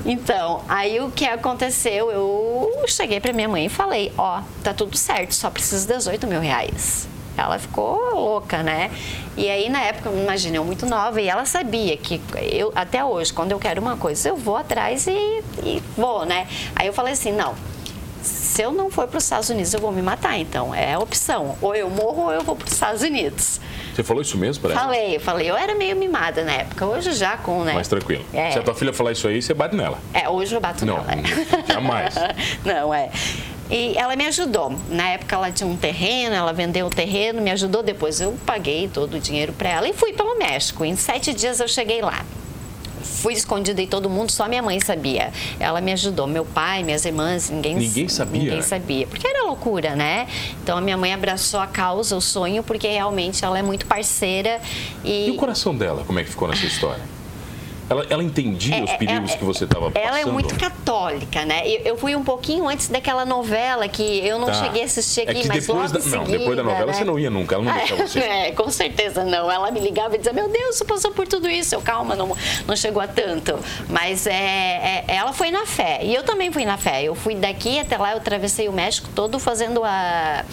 Então, 0.05 0.61
aí 0.67 0.99
o 0.99 1.11
que 1.11 1.25
aconteceu? 1.25 2.09
Eu 2.11 2.83
cheguei 2.87 3.19
pra 3.19 3.31
minha 3.31 3.47
mãe 3.47 3.65
e 3.67 3.69
falei: 3.69 4.11
Ó, 4.17 4.41
tá 4.63 4.73
tudo 4.73 4.97
certo, 4.97 5.35
só 5.35 5.51
preciso 5.51 5.85
de 5.87 5.93
18 5.93 6.25
mil 6.25 6.39
reais. 6.41 7.07
Ela 7.37 7.59
ficou 7.59 7.99
louca, 8.15 8.63
né? 8.63 8.89
E 9.35 9.49
aí, 9.49 9.69
na 9.69 9.81
época, 9.81 10.09
imagina, 10.09 10.55
eu 10.55 10.63
muito 10.63 10.85
nova, 10.85 11.21
e 11.21 11.27
ela 11.27 11.43
sabia 11.45 11.97
que 11.97 12.21
eu, 12.41 12.71
até 12.73 13.03
hoje, 13.03 13.33
quando 13.33 13.51
eu 13.51 13.59
quero 13.59 13.81
uma 13.81 13.97
coisa, 13.97 14.29
eu 14.29 14.37
vou 14.37 14.55
atrás 14.55 15.05
e, 15.05 15.11
e 15.61 15.83
vou, 15.97 16.25
né? 16.25 16.47
Aí 16.75 16.87
eu 16.87 16.93
falei 16.93 17.13
assim: 17.13 17.31
não, 17.33 17.53
se 18.25 18.61
eu 18.61 18.71
não 18.71 18.89
for 18.89 19.07
para 19.07 19.17
os 19.17 19.23
Estados 19.23 19.49
Unidos, 19.49 19.73
eu 19.73 19.79
vou 19.79 19.91
me 19.91 20.01
matar. 20.01 20.37
Então, 20.37 20.73
é 20.73 20.93
a 20.93 20.99
opção. 20.99 21.55
Ou 21.61 21.75
eu 21.75 21.89
morro 21.89 22.23
ou 22.23 22.31
eu 22.31 22.41
vou 22.43 22.55
para 22.55 22.65
os 22.65 22.73
Estados 22.73 23.01
Unidos. 23.01 23.59
Você 23.93 24.03
falou 24.03 24.21
isso 24.21 24.37
mesmo 24.37 24.61
para 24.61 24.73
ela? 24.73 24.81
Falei, 24.81 25.19
falei. 25.19 25.49
Eu 25.49 25.55
era 25.55 25.75
meio 25.75 25.95
mimada 25.95 26.43
na 26.43 26.51
época. 26.53 26.85
Hoje 26.85 27.13
já 27.13 27.37
com, 27.37 27.63
né? 27.63 27.73
Mais 27.73 27.87
tranquilo. 27.87 28.25
É. 28.33 28.51
Se 28.51 28.59
a 28.59 28.63
tua 28.63 28.73
filha 28.75 28.91
falar 28.91 29.11
isso 29.11 29.27
aí, 29.27 29.41
você 29.41 29.53
bate 29.53 29.75
nela. 29.75 29.97
É, 30.13 30.27
hoje 30.27 30.53
eu 30.55 30.59
bato 30.59 30.85
Não, 30.85 31.03
nela. 31.03 31.23
jamais. 31.71 32.15
Não, 32.65 32.93
é. 32.93 33.09
E 33.69 33.97
ela 33.97 34.15
me 34.15 34.25
ajudou. 34.27 34.75
Na 34.89 35.09
época 35.09 35.35
ela 35.35 35.51
tinha 35.51 35.67
um 35.67 35.75
terreno, 35.75 36.35
ela 36.35 36.53
vendeu 36.53 36.87
o 36.87 36.89
terreno, 36.89 37.41
me 37.41 37.51
ajudou. 37.51 37.81
Depois 37.81 38.21
eu 38.21 38.35
paguei 38.45 38.87
todo 38.87 39.15
o 39.15 39.19
dinheiro 39.19 39.53
para 39.53 39.69
ela 39.69 39.87
e 39.87 39.93
fui 39.93 40.13
pelo 40.13 40.37
México. 40.37 40.85
Em 40.85 40.95
sete 40.95 41.33
dias 41.33 41.59
eu 41.59 41.67
cheguei 41.67 42.01
lá. 42.01 42.23
Fui 43.05 43.33
escondida 43.33 43.81
e 43.81 43.87
todo 43.87 44.09
mundo, 44.09 44.31
só 44.31 44.47
minha 44.47 44.61
mãe 44.61 44.79
sabia. 44.79 45.31
Ela 45.59 45.79
me 45.79 45.91
ajudou, 45.93 46.27
meu 46.27 46.43
pai, 46.43 46.83
minhas 46.83 47.05
irmãs, 47.05 47.49
ninguém 47.49 47.75
Ninguém 47.75 48.09
sabia? 48.09 48.41
Ninguém 48.41 48.61
sabia, 48.61 49.07
porque 49.07 49.27
era 49.27 49.43
loucura, 49.43 49.95
né? 49.95 50.27
Então 50.63 50.77
a 50.77 50.81
minha 50.81 50.97
mãe 50.97 51.13
abraçou 51.13 51.59
a 51.59 51.67
causa, 51.67 52.15
o 52.15 52.21
sonho, 52.21 52.63
porque 52.63 52.87
realmente 52.87 53.45
ela 53.45 53.57
é 53.57 53.61
muito 53.61 53.85
parceira 53.85 54.59
E 55.03 55.31
o 55.31 55.35
coração 55.35 55.75
dela, 55.75 56.03
como 56.05 56.19
é 56.19 56.23
que 56.23 56.29
ficou 56.29 56.47
nessa 56.47 56.65
história? 56.65 57.14
Ela, 57.89 58.05
ela 58.09 58.23
entendia 58.23 58.83
os 58.83 58.89
É, 58.89 58.97
perigos 58.97 59.31
é, 59.31 59.37
que 59.37 59.43
você 59.43 59.65
estava 59.65 59.91
passando? 59.91 60.07
Ela 60.07 60.19
é 60.19 60.25
muito 60.25 60.57
católica, 60.57 61.45
né? 61.45 61.67
Eu, 61.67 61.81
eu 61.85 61.97
fui 61.97 62.15
um 62.15 62.23
pouquinho 62.23 62.67
antes 62.67 62.87
daquela 62.87 63.25
novela 63.25 63.87
que 63.87 64.03
eu 64.25 64.39
não 64.39 64.47
Tá. 64.47 64.53
cheguei 64.55 64.81
a 64.81 64.85
assistir 64.85 65.21
aqui, 65.21 65.31
é 65.39 65.41
que 65.41 65.47
mas 65.47 65.65
depois 65.67 65.91
da, 65.91 65.99
em 65.99 66.03
Não, 66.03 66.09
seguida, 66.09 66.37
depois 66.39 66.57
da 66.57 66.63
novela 66.63 66.85
né? 66.87 66.93
você 66.93 67.03
não 67.03 67.19
ia 67.19 67.29
nunca, 67.29 67.55
ela 67.55 67.63
não 67.63 67.73
deixava 67.73 68.07
você. 68.07 68.19
É, 68.25 68.51
com 68.51 68.69
certeza 68.69 69.23
não. 69.23 69.51
Ela 69.51 69.69
me 69.71 69.79
ligava 69.79 70.15
e 70.15 70.17
dizia, 70.17 70.33
meu 70.33 70.49
Deus, 70.49 70.77
você 70.77 70.85
passou 70.85 71.11
por 71.11 71.27
tudo 71.27 71.47
isso. 71.49 71.75
Eu, 71.75 71.81
calma, 71.81 72.15
não, 72.15 72.35
não 72.67 72.75
chegou 72.75 73.01
a 73.01 73.07
tanto. 73.07 73.57
Mas 73.87 74.25
é, 74.25 74.33
é, 74.33 75.05
ela 75.07 75.31
foi 75.31 75.51
na 75.51 75.65
fé. 75.65 75.99
E 76.03 76.13
eu 76.13 76.23
também 76.23 76.51
fui 76.51 76.65
na 76.65 76.77
fé. 76.77 77.03
Eu 77.03 77.13
fui 77.15 77.35
daqui 77.35 77.79
até 77.79 77.97
lá, 77.97 78.11
eu 78.11 78.17
atravessei 78.17 78.67
o 78.67 78.73
México 78.73 79.09
todo 79.13 79.37
fazendo 79.39 79.83
a 79.83 80.43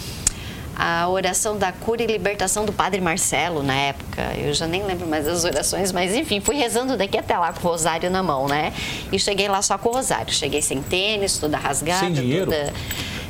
a 0.75 1.07
oração 1.07 1.57
da 1.57 1.71
cura 1.71 2.03
e 2.03 2.07
libertação 2.07 2.65
do 2.65 2.73
Padre 2.73 2.99
Marcelo 3.01 3.61
na 3.63 3.75
época. 3.75 4.21
Eu 4.37 4.53
já 4.53 4.65
nem 4.67 4.83
lembro 4.83 5.07
mais 5.07 5.25
das 5.25 5.43
orações, 5.43 5.91
mas 5.91 6.15
enfim, 6.15 6.39
fui 6.39 6.55
rezando 6.55 6.97
daqui 6.97 7.17
até 7.17 7.37
lá 7.37 7.53
com 7.53 7.67
o 7.67 7.71
rosário 7.71 8.09
na 8.09 8.23
mão, 8.23 8.47
né? 8.47 8.73
E 9.11 9.19
cheguei 9.19 9.47
lá 9.47 9.61
só 9.61 9.77
com 9.77 9.89
o 9.89 9.93
rosário. 9.93 10.33
Cheguei 10.33 10.61
sem 10.61 10.81
tênis, 10.81 11.37
toda 11.37 11.57
rasgada, 11.57 11.99
Sem 11.99 12.13
dinheiro? 12.13 12.45
toda 12.45 12.73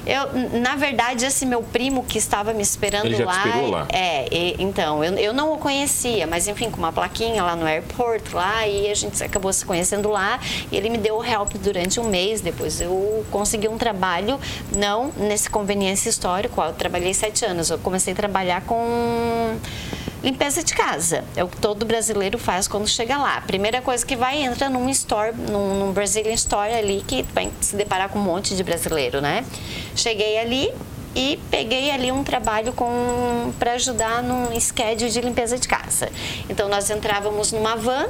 eu, 0.05 0.59
na 0.59 0.75
verdade, 0.75 1.25
esse 1.25 1.45
meu 1.45 1.61
primo 1.63 2.03
que 2.03 2.17
estava 2.17 2.53
me 2.53 2.61
esperando 2.61 3.05
Ele 3.05 3.15
já 3.15 3.23
te 3.23 3.27
lá. 3.27 3.45
esperou 3.47 3.69
lá? 3.69 3.87
É, 3.91 4.27
e- 4.31 4.55
então, 4.59 5.03
eu, 5.03 5.13
eu 5.17 5.33
não 5.33 5.53
o 5.53 5.57
conhecia, 5.57 6.25
mas 6.27 6.47
enfim, 6.47 6.69
com 6.69 6.77
uma 6.77 6.91
plaquinha 6.91 7.41
lá 7.43 7.55
no 7.55 7.65
airport 7.65 8.33
lá, 8.33 8.67
e 8.67 8.89
a 8.89 8.93
gente 8.95 9.23
acabou 9.23 9.51
se 9.53 9.65
conhecendo 9.65 10.09
lá, 10.09 10.39
e 10.71 10.75
ele 10.77 10.89
me 10.89 10.97
deu 10.97 11.17
o 11.17 11.23
help 11.25 11.51
durante 11.55 11.99
um 11.99 12.03
mês, 12.05 12.41
depois 12.41 12.81
eu 12.81 13.25
consegui 13.31 13.67
um 13.67 13.77
trabalho, 13.77 14.39
não 14.75 15.11
nesse 15.17 15.49
conveniência 15.49 16.09
histórico, 16.09 16.61
eu 16.61 16.73
trabalhei 16.73 17.13
sete 17.13 17.45
anos, 17.45 17.69
eu 17.69 17.77
comecei 17.79 18.13
a 18.13 18.15
trabalhar 18.15 18.61
com 18.61 19.57
limpeza 20.23 20.63
de 20.63 20.73
casa. 20.73 21.23
É 21.35 21.43
o 21.43 21.47
que 21.47 21.57
todo 21.57 21.85
brasileiro 21.85 22.37
faz 22.37 22.67
quando 22.67 22.87
chega 22.87 23.17
lá. 23.17 23.41
Primeira 23.41 23.81
coisa 23.81 24.05
que 24.05 24.15
vai, 24.15 24.41
entra 24.41 24.69
num 24.69 24.89
store, 24.89 25.33
num, 25.35 25.79
num 25.79 25.91
Brazilian 25.91 26.33
Store 26.33 26.73
ali, 26.73 27.03
que 27.05 27.23
vai 27.33 27.51
se 27.59 27.75
deparar 27.75 28.09
com 28.09 28.17
um 28.17 28.23
monte 28.23 28.55
de 28.55 28.63
brasileiro, 28.63 29.19
né? 29.19 29.45
Cheguei 29.95 30.39
ali 30.39 30.73
e 31.15 31.39
peguei 31.51 31.91
ali 31.91 32.11
um 32.11 32.23
trabalho 32.23 32.73
com 32.73 33.51
para 33.59 33.73
ajudar 33.73 34.23
num 34.23 34.59
schedule 34.59 35.09
de 35.09 35.21
limpeza 35.21 35.57
de 35.57 35.67
casa. 35.67 36.09
Então 36.49 36.67
nós 36.67 36.89
entrávamos 36.89 37.51
numa 37.51 37.75
van 37.75 38.07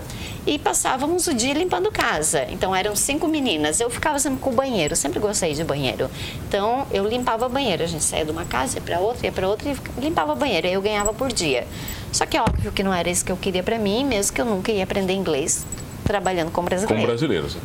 e 0.47 0.57
passávamos 0.57 1.27
o 1.27 1.33
dia 1.33 1.53
limpando 1.53 1.91
casa. 1.91 2.45
Então 2.49 2.75
eram 2.75 2.95
cinco 2.95 3.27
meninas. 3.27 3.79
Eu 3.79 3.89
ficava 3.89 4.19
sempre 4.19 4.39
com 4.39 4.49
o 4.49 4.53
banheiro, 4.53 4.95
sempre 4.95 5.19
gostei 5.19 5.53
de 5.53 5.63
banheiro. 5.63 6.09
Então 6.47 6.87
eu 6.91 7.07
limpava 7.07 7.49
banheiro. 7.49 7.83
A 7.83 7.87
gente 7.87 8.03
saía 8.03 8.25
de 8.25 8.31
uma 8.31 8.45
casa, 8.45 8.77
ia 8.77 8.81
para 8.81 8.99
outra, 8.99 9.25
ia 9.27 9.31
para 9.31 9.47
outra 9.47 9.69
e 9.69 10.01
limpava 10.01 10.33
banheiro. 10.35 10.67
Aí 10.67 10.73
eu 10.73 10.81
ganhava 10.81 11.13
por 11.13 11.31
dia. 11.31 11.67
Só 12.11 12.25
que 12.25 12.37
é 12.37 12.41
óbvio 12.41 12.71
que 12.71 12.83
não 12.83 12.93
era 12.93 13.09
isso 13.09 13.25
que 13.25 13.31
eu 13.31 13.37
queria 13.37 13.63
para 13.63 13.77
mim, 13.77 14.05
mesmo 14.05 14.33
que 14.33 14.39
eu 14.41 14.45
nunca 14.45 14.71
ia 14.71 14.83
aprender 14.83 15.13
inglês 15.13 15.65
trabalhando 16.03 16.51
com 16.51 16.61
Com 16.61 16.65
brasileiro. 16.65 17.07
brasileiros. 17.07 17.57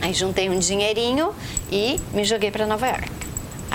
Aí 0.00 0.12
juntei 0.14 0.48
um 0.48 0.58
dinheirinho 0.58 1.32
e 1.72 1.98
me 2.12 2.22
joguei 2.24 2.50
para 2.50 2.66
Nova 2.66 2.86
York. 2.86 3.27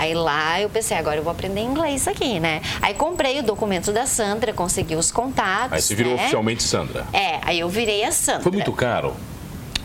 Aí 0.04 0.14
lá 0.14 0.60
eu 0.60 0.70
pensei, 0.70 0.98
agora 0.98 1.16
eu 1.16 1.24
vou 1.24 1.32
aprender 1.32 1.62
inglês 1.62 2.10
aqui, 2.10 2.38
né? 2.38 2.62
Aí 2.82 2.94
comprei 2.94 3.40
o 3.40 3.44
documento 3.44 3.94
da 3.94 4.06
Sandra, 4.06 4.52
consegui 4.52 4.98
os 4.98 5.14
contatos. 5.14 5.72
Aí 5.72 5.82
você 5.82 5.96
virou 5.96 6.14
né? 6.14 6.24
oficialmente 6.24 6.62
Sandra. 6.62 7.08
É, 7.14 7.40
aí 7.42 7.62
eu 7.62 7.70
virei 7.70 8.04
a 8.04 8.12
Sandra. 8.12 8.42
Foi 8.42 8.52
muito 8.52 8.74
caro? 8.74 9.16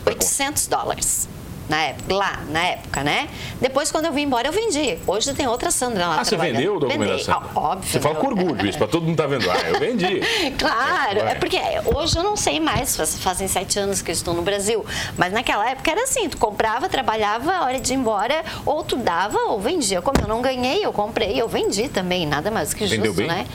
800 0.05 0.67
dólares 0.67 1.29
na 1.69 1.81
época, 1.83 2.13
lá, 2.15 2.39
na 2.49 2.63
época, 2.65 3.03
né? 3.03 3.29
Depois, 3.61 3.91
quando 3.91 4.05
eu 4.05 4.11
vim 4.11 4.23
embora, 4.23 4.47
eu 4.47 4.51
vendi. 4.51 4.97
Hoje 5.05 5.33
tem 5.35 5.47
outra 5.47 5.69
Sandra 5.69 6.07
lá 6.07 6.19
Ah, 6.19 6.25
você 6.25 6.35
vendeu 6.35 6.77
o 6.77 6.79
documento 6.79 7.09
Vendi. 7.17 7.29
Ah, 7.31 7.41
óbvio. 7.55 7.89
Você 7.91 7.99
fala 7.99 8.15
com 8.15 8.27
orgulho 8.27 8.67
isso, 8.67 8.77
para 8.77 8.87
todo 8.87 9.05
mundo 9.05 9.15
tá 9.15 9.27
vendo. 9.27 9.49
Ah, 9.49 9.69
eu 9.69 9.79
vendi. 9.79 10.19
Claro, 10.57 11.19
Vai. 11.21 11.31
é 11.31 11.35
porque 11.35 11.59
hoje 11.95 12.17
eu 12.17 12.23
não 12.23 12.35
sei 12.35 12.59
mais, 12.59 12.95
faz- 12.97 13.19
fazem 13.19 13.47
sete 13.47 13.77
anos 13.79 14.01
que 14.01 14.09
eu 14.09 14.13
estou 14.13 14.33
no 14.33 14.41
Brasil, 14.41 14.83
mas 15.17 15.31
naquela 15.31 15.69
época 15.69 15.91
era 15.91 16.03
assim, 16.03 16.27
tu 16.27 16.37
comprava, 16.37 16.89
trabalhava, 16.89 17.51
a 17.53 17.63
hora 17.65 17.79
de 17.79 17.93
ir 17.93 17.95
embora, 17.97 18.43
ou 18.65 18.83
tu 18.83 18.97
dava 18.97 19.37
ou 19.47 19.59
vendia. 19.61 20.01
Como 20.01 20.19
eu 20.21 20.27
não 20.27 20.41
ganhei, 20.41 20.83
eu 20.83 20.91
comprei, 20.91 21.39
eu 21.39 21.47
vendi 21.47 21.87
também, 21.87 22.25
nada 22.25 22.49
mais 22.49 22.73
que 22.73 22.81
justo, 22.87 22.95
Vendeu 22.97 23.13
bem? 23.13 23.27
né? 23.27 23.45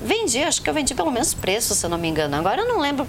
Vendi, 0.00 0.42
acho 0.42 0.62
que 0.62 0.70
eu 0.70 0.74
vendi 0.74 0.94
pelo 0.94 1.10
menos 1.10 1.34
preço, 1.34 1.74
se 1.74 1.84
eu 1.84 1.90
não 1.90 1.98
me 1.98 2.08
engano. 2.08 2.36
Agora 2.36 2.62
eu 2.62 2.68
não 2.68 2.78
lembro 2.80 3.06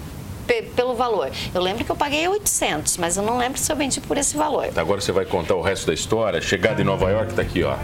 pelo 0.74 0.94
valor. 0.94 1.30
Eu 1.54 1.60
lembro 1.60 1.84
que 1.84 1.90
eu 1.90 1.96
paguei 1.96 2.26
800, 2.26 2.96
mas 2.96 3.16
eu 3.16 3.22
não 3.22 3.38
lembro 3.38 3.58
se 3.58 3.70
eu 3.70 3.76
vendi 3.76 4.00
por 4.00 4.16
esse 4.18 4.36
valor. 4.36 4.68
Agora 4.76 5.00
você 5.00 5.12
vai 5.12 5.24
contar 5.24 5.54
o 5.54 5.62
resto 5.62 5.86
da 5.86 5.94
história. 5.94 6.40
Chegada 6.40 6.80
em 6.80 6.84
Nova 6.84 7.10
York 7.10 7.34
tá 7.34 7.42
aqui, 7.42 7.62
ó. 7.62 7.76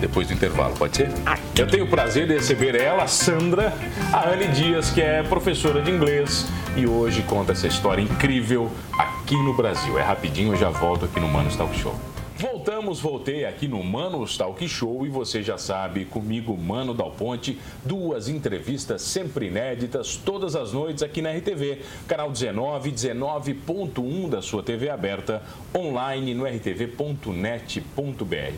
Depois 0.00 0.28
do 0.28 0.32
intervalo, 0.32 0.74
pode 0.76 0.96
ser? 0.96 1.10
Eu 1.56 1.66
tenho 1.66 1.84
o 1.84 1.88
prazer 1.88 2.26
de 2.26 2.34
receber 2.34 2.74
ela, 2.74 3.06
Sandra, 3.06 3.72
a 4.12 4.30
Anne 4.30 4.48
Dias, 4.48 4.90
que 4.90 5.02
é 5.02 5.22
professora 5.22 5.82
de 5.82 5.90
inglês 5.90 6.46
e 6.74 6.86
hoje 6.86 7.22
conta 7.22 7.52
essa 7.52 7.66
história 7.66 8.00
incrível 8.00 8.70
aqui 8.98 9.36
no 9.36 9.52
Brasil. 9.52 9.98
É 9.98 10.02
rapidinho, 10.02 10.54
eu 10.54 10.56
já 10.56 10.70
volto 10.70 11.04
aqui 11.04 11.20
no 11.20 11.28
Manos 11.28 11.54
Talk 11.54 11.78
Show. 11.78 11.94
Voltamos, 12.40 12.98
voltei 12.98 13.44
aqui 13.44 13.68
no 13.68 13.84
Manos 13.84 14.38
Talk 14.38 14.66
Show 14.66 15.04
e 15.04 15.10
você 15.10 15.42
já 15.42 15.58
sabe, 15.58 16.06
comigo, 16.06 16.56
Mano 16.56 16.94
Dal 16.94 17.10
Ponte, 17.10 17.58
duas 17.84 18.30
entrevistas 18.30 19.02
sempre 19.02 19.48
inéditas 19.48 20.16
todas 20.16 20.56
as 20.56 20.72
noites 20.72 21.02
aqui 21.02 21.20
na 21.20 21.32
RTV, 21.32 21.82
canal 22.08 22.30
19, 22.30 22.92
19.1 22.92 24.30
da 24.30 24.40
sua 24.40 24.62
TV 24.62 24.88
aberta, 24.88 25.42
online 25.76 26.32
no 26.32 26.46
rtv.net.br. 26.46 27.84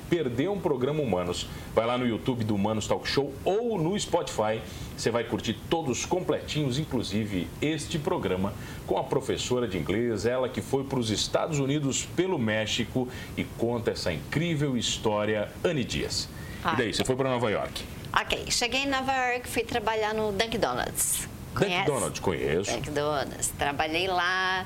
Perdeu 0.09 0.53
um 0.53 0.61
programa 0.61 1.03
Humanos? 1.03 1.49
Vai 1.75 1.85
lá 1.85 1.99
no 1.99 2.07
YouTube 2.07 2.45
do 2.45 2.55
Humanos 2.55 2.87
Talk 2.87 3.09
Show 3.09 3.33
ou 3.45 3.83
no 3.83 3.99
Spotify. 3.99 4.61
Você 5.03 5.11
vai 5.11 5.25
curtir 5.25 5.55
todos 5.69 6.07
completinhos, 6.07 6.79
inclusive 6.79 7.49
este 7.61 7.99
programa 7.99 8.55
com 8.87 8.97
a 8.97 9.03
professora 9.03 9.67
de 9.67 9.77
inglês, 9.77 10.27
ela 10.27 10.49
que 10.49 10.63
foi 10.63 10.85
para 10.85 10.97
os 10.97 11.11
Estados 11.11 11.59
Unidos 11.59 12.07
pelo 12.15 12.39
México 12.39 13.09
e 13.37 13.43
conta 13.43 13.91
essa 13.91 14.13
incrível 14.13 14.77
história, 14.77 15.51
Anne 15.65 15.83
Dias. 15.83 16.29
Ah. 16.63 16.75
E 16.75 16.77
daí, 16.77 16.95
você 16.95 17.05
foi 17.05 17.17
para 17.17 17.29
Nova 17.31 17.51
York? 17.51 17.83
Ok, 18.17 18.49
cheguei 18.53 18.83
em 18.83 18.87
Nova 18.87 19.13
York, 19.13 19.49
fui 19.49 19.65
trabalhar 19.65 20.15
no 20.15 20.31
Dunkin' 20.31 20.61
Donuts. 20.61 21.29
Conhece? 21.53 21.85
Dunkin' 21.85 22.01
Donuts, 22.01 22.21
conheço. 22.21 22.71
Dunkin' 22.71 22.93
Donuts. 22.93 23.49
Trabalhei 23.59 24.07
lá 24.07 24.65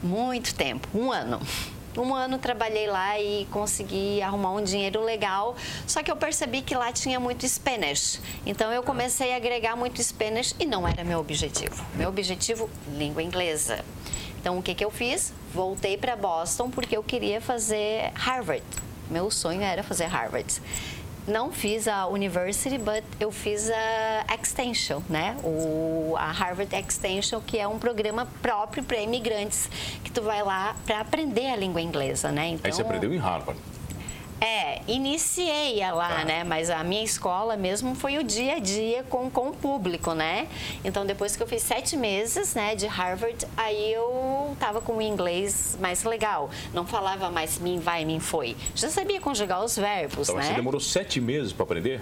muito 0.00 0.54
tempo, 0.54 0.86
um 0.96 1.10
ano. 1.10 1.40
Um 1.96 2.14
ano 2.14 2.38
trabalhei 2.38 2.86
lá 2.86 3.18
e 3.18 3.46
consegui 3.50 4.20
arrumar 4.20 4.52
um 4.52 4.62
dinheiro 4.62 5.02
legal, 5.02 5.56
só 5.86 6.02
que 6.02 6.10
eu 6.10 6.16
percebi 6.16 6.60
que 6.60 6.74
lá 6.74 6.92
tinha 6.92 7.18
muito 7.18 7.48
Spanish. 7.48 8.20
Então 8.44 8.70
eu 8.70 8.82
comecei 8.82 9.32
a 9.32 9.36
agregar 9.36 9.76
muito 9.76 10.02
Spanish 10.02 10.54
e 10.60 10.66
não 10.66 10.86
era 10.86 11.02
meu 11.02 11.18
objetivo. 11.18 11.84
Meu 11.94 12.08
objetivo, 12.08 12.68
língua 12.96 13.22
inglesa. 13.22 13.84
Então 14.38 14.58
o 14.58 14.62
que, 14.62 14.74
que 14.74 14.84
eu 14.84 14.90
fiz? 14.90 15.32
Voltei 15.54 15.96
para 15.96 16.14
Boston 16.14 16.70
porque 16.70 16.96
eu 16.96 17.02
queria 17.02 17.40
fazer 17.40 18.12
Harvard. 18.14 18.62
Meu 19.10 19.30
sonho 19.30 19.62
era 19.62 19.82
fazer 19.82 20.04
Harvard. 20.06 20.60
Não 21.26 21.50
fiz 21.50 21.88
a 21.88 22.06
University, 22.06 22.78
but 22.78 23.02
eu 23.18 23.32
fiz 23.32 23.68
a 23.70 24.34
Extension, 24.34 25.00
né? 25.08 25.36
O, 25.42 26.14
a 26.16 26.30
Harvard 26.30 26.74
Extension, 26.74 27.40
que 27.40 27.58
é 27.58 27.66
um 27.66 27.78
programa 27.78 28.28
próprio 28.40 28.84
para 28.84 28.98
imigrantes, 29.00 29.68
que 30.04 30.10
tu 30.10 30.22
vai 30.22 30.42
lá 30.42 30.76
para 30.86 31.00
aprender 31.00 31.50
a 31.50 31.56
língua 31.56 31.80
inglesa, 31.80 32.30
né? 32.30 32.48
Então, 32.48 32.62
Aí 32.64 32.72
você 32.72 32.82
aprendeu 32.82 33.12
em 33.12 33.18
Harvard. 33.18 33.60
É, 34.40 34.82
iniciei 34.86 35.78
lá, 35.92 36.08
Tá. 36.08 36.24
né? 36.24 36.44
Mas 36.44 36.68
a 36.68 36.84
minha 36.84 37.02
escola 37.02 37.56
mesmo 37.56 37.94
foi 37.94 38.18
o 38.18 38.22
dia 38.24 38.56
a 38.56 38.58
dia 38.58 39.02
com, 39.04 39.30
com 39.30 39.48
o 39.48 39.52
público, 39.54 40.12
né? 40.12 40.46
Então, 40.84 41.06
depois 41.06 41.34
que 41.36 41.42
eu 41.42 41.46
fiz 41.46 41.62
sete 41.62 41.96
meses, 41.96 42.54
né, 42.54 42.74
de 42.74 42.86
Harvard, 42.86 43.46
aí 43.56 43.92
eu 43.92 44.54
tava 44.60 44.80
com 44.80 44.98
o 44.98 45.02
inglês 45.02 45.76
mais 45.80 46.04
legal. 46.04 46.50
Não 46.74 46.86
falava 46.86 47.30
mais 47.30 47.58
mim 47.58 47.78
vai, 47.78 48.04
mim 48.04 48.20
foi. 48.20 48.56
Já 48.74 48.90
sabia 48.90 49.20
conjugar 49.20 49.64
os 49.64 49.76
verbos, 49.76 50.28
Então, 50.28 50.36
né? 50.40 50.48
Você 50.48 50.52
demorou 50.54 50.80
sete 50.80 51.20
meses 51.20 51.52
para 51.52 51.64
aprender? 51.64 52.00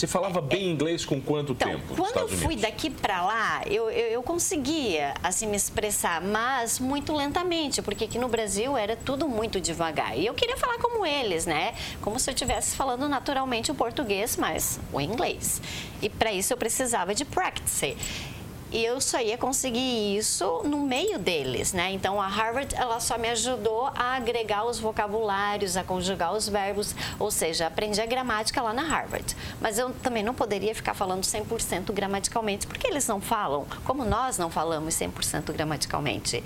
Você 0.00 0.06
falava 0.06 0.40
bem 0.40 0.70
inglês 0.70 1.04
com 1.04 1.20
quanto 1.20 1.52
Então, 1.52 1.72
tempo? 1.72 1.94
quando 1.94 2.16
eu 2.16 2.26
fui 2.26 2.56
daqui 2.56 2.88
para 2.88 3.22
lá, 3.22 3.60
eu, 3.66 3.90
eu, 3.90 4.06
eu 4.12 4.22
conseguia 4.22 5.12
assim 5.22 5.46
me 5.46 5.58
expressar, 5.58 6.22
mas 6.22 6.78
muito 6.78 7.14
lentamente, 7.14 7.82
porque 7.82 8.04
aqui 8.04 8.18
no 8.18 8.26
Brasil 8.26 8.78
era 8.78 8.96
tudo 8.96 9.28
muito 9.28 9.60
devagar. 9.60 10.16
E 10.18 10.24
eu 10.24 10.32
queria 10.32 10.56
falar 10.56 10.78
como 10.78 11.04
eles, 11.04 11.44
né? 11.44 11.74
Como 12.00 12.18
se 12.18 12.30
eu 12.30 12.32
estivesse 12.32 12.74
falando 12.76 13.06
naturalmente 13.10 13.70
o 13.70 13.74
português, 13.74 14.38
mas 14.38 14.80
o 14.90 15.02
inglês. 15.02 15.60
E 16.00 16.08
para 16.08 16.32
isso 16.32 16.50
eu 16.50 16.56
precisava 16.56 17.14
de 17.14 17.26
practice. 17.26 17.94
Eu 18.72 19.00
só 19.00 19.20
ia 19.20 19.36
conseguir 19.36 20.16
isso 20.16 20.62
no 20.64 20.78
meio 20.78 21.18
deles, 21.18 21.72
né? 21.72 21.90
Então 21.90 22.20
a 22.20 22.28
Harvard 22.28 22.72
ela 22.76 23.00
só 23.00 23.18
me 23.18 23.28
ajudou 23.28 23.86
a 23.96 24.14
agregar 24.14 24.64
os 24.64 24.78
vocabulários, 24.78 25.76
a 25.76 25.82
conjugar 25.82 26.32
os 26.32 26.48
verbos, 26.48 26.94
ou 27.18 27.32
seja, 27.32 27.66
aprendi 27.66 28.00
a 28.00 28.06
gramática 28.06 28.62
lá 28.62 28.72
na 28.72 28.82
Harvard. 28.82 29.36
Mas 29.60 29.76
eu 29.76 29.90
também 30.02 30.22
não 30.22 30.34
poderia 30.34 30.72
ficar 30.72 30.94
falando 30.94 31.22
100% 31.22 31.92
gramaticalmente, 31.92 32.68
porque 32.68 32.86
eles 32.86 33.08
não 33.08 33.20
falam, 33.20 33.66
como 33.84 34.04
nós 34.04 34.38
não 34.38 34.48
falamos 34.48 34.94
100% 34.94 35.52
gramaticalmente. 35.52 36.44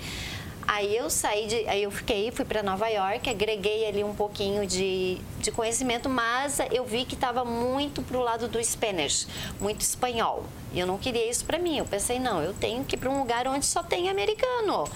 Aí 0.67 0.95
eu 0.95 1.09
saí 1.09 1.47
de, 1.47 1.67
aí 1.67 1.83
eu 1.83 1.91
fiquei, 1.91 2.31
fui 2.31 2.43
para 2.43 2.63
Nova 2.63 2.87
York, 2.87 3.29
agreguei 3.29 3.87
ali 3.87 4.03
um 4.03 4.15
pouquinho 4.15 4.65
de, 4.65 5.19
de 5.39 5.51
conhecimento, 5.51 6.09
mas 6.09 6.59
eu 6.71 6.83
vi 6.85 7.05
que 7.05 7.13
estava 7.13 7.45
muito 7.45 8.01
pro 8.01 8.19
lado 8.19 8.47
do 8.47 8.63
Spanish, 8.63 9.27
muito 9.59 9.81
espanhol. 9.81 10.43
E 10.73 10.79
eu 10.79 10.87
não 10.87 10.97
queria 10.97 11.29
isso 11.29 11.45
para 11.45 11.57
mim. 11.57 11.77
Eu 11.77 11.85
pensei, 11.85 12.19
não, 12.19 12.41
eu 12.41 12.53
tenho 12.53 12.83
que 12.83 12.95
ir 12.95 12.99
para 12.99 13.09
um 13.09 13.19
lugar 13.19 13.47
onde 13.47 13.65
só 13.65 13.81
tem 13.81 14.09
americano. 14.09 14.89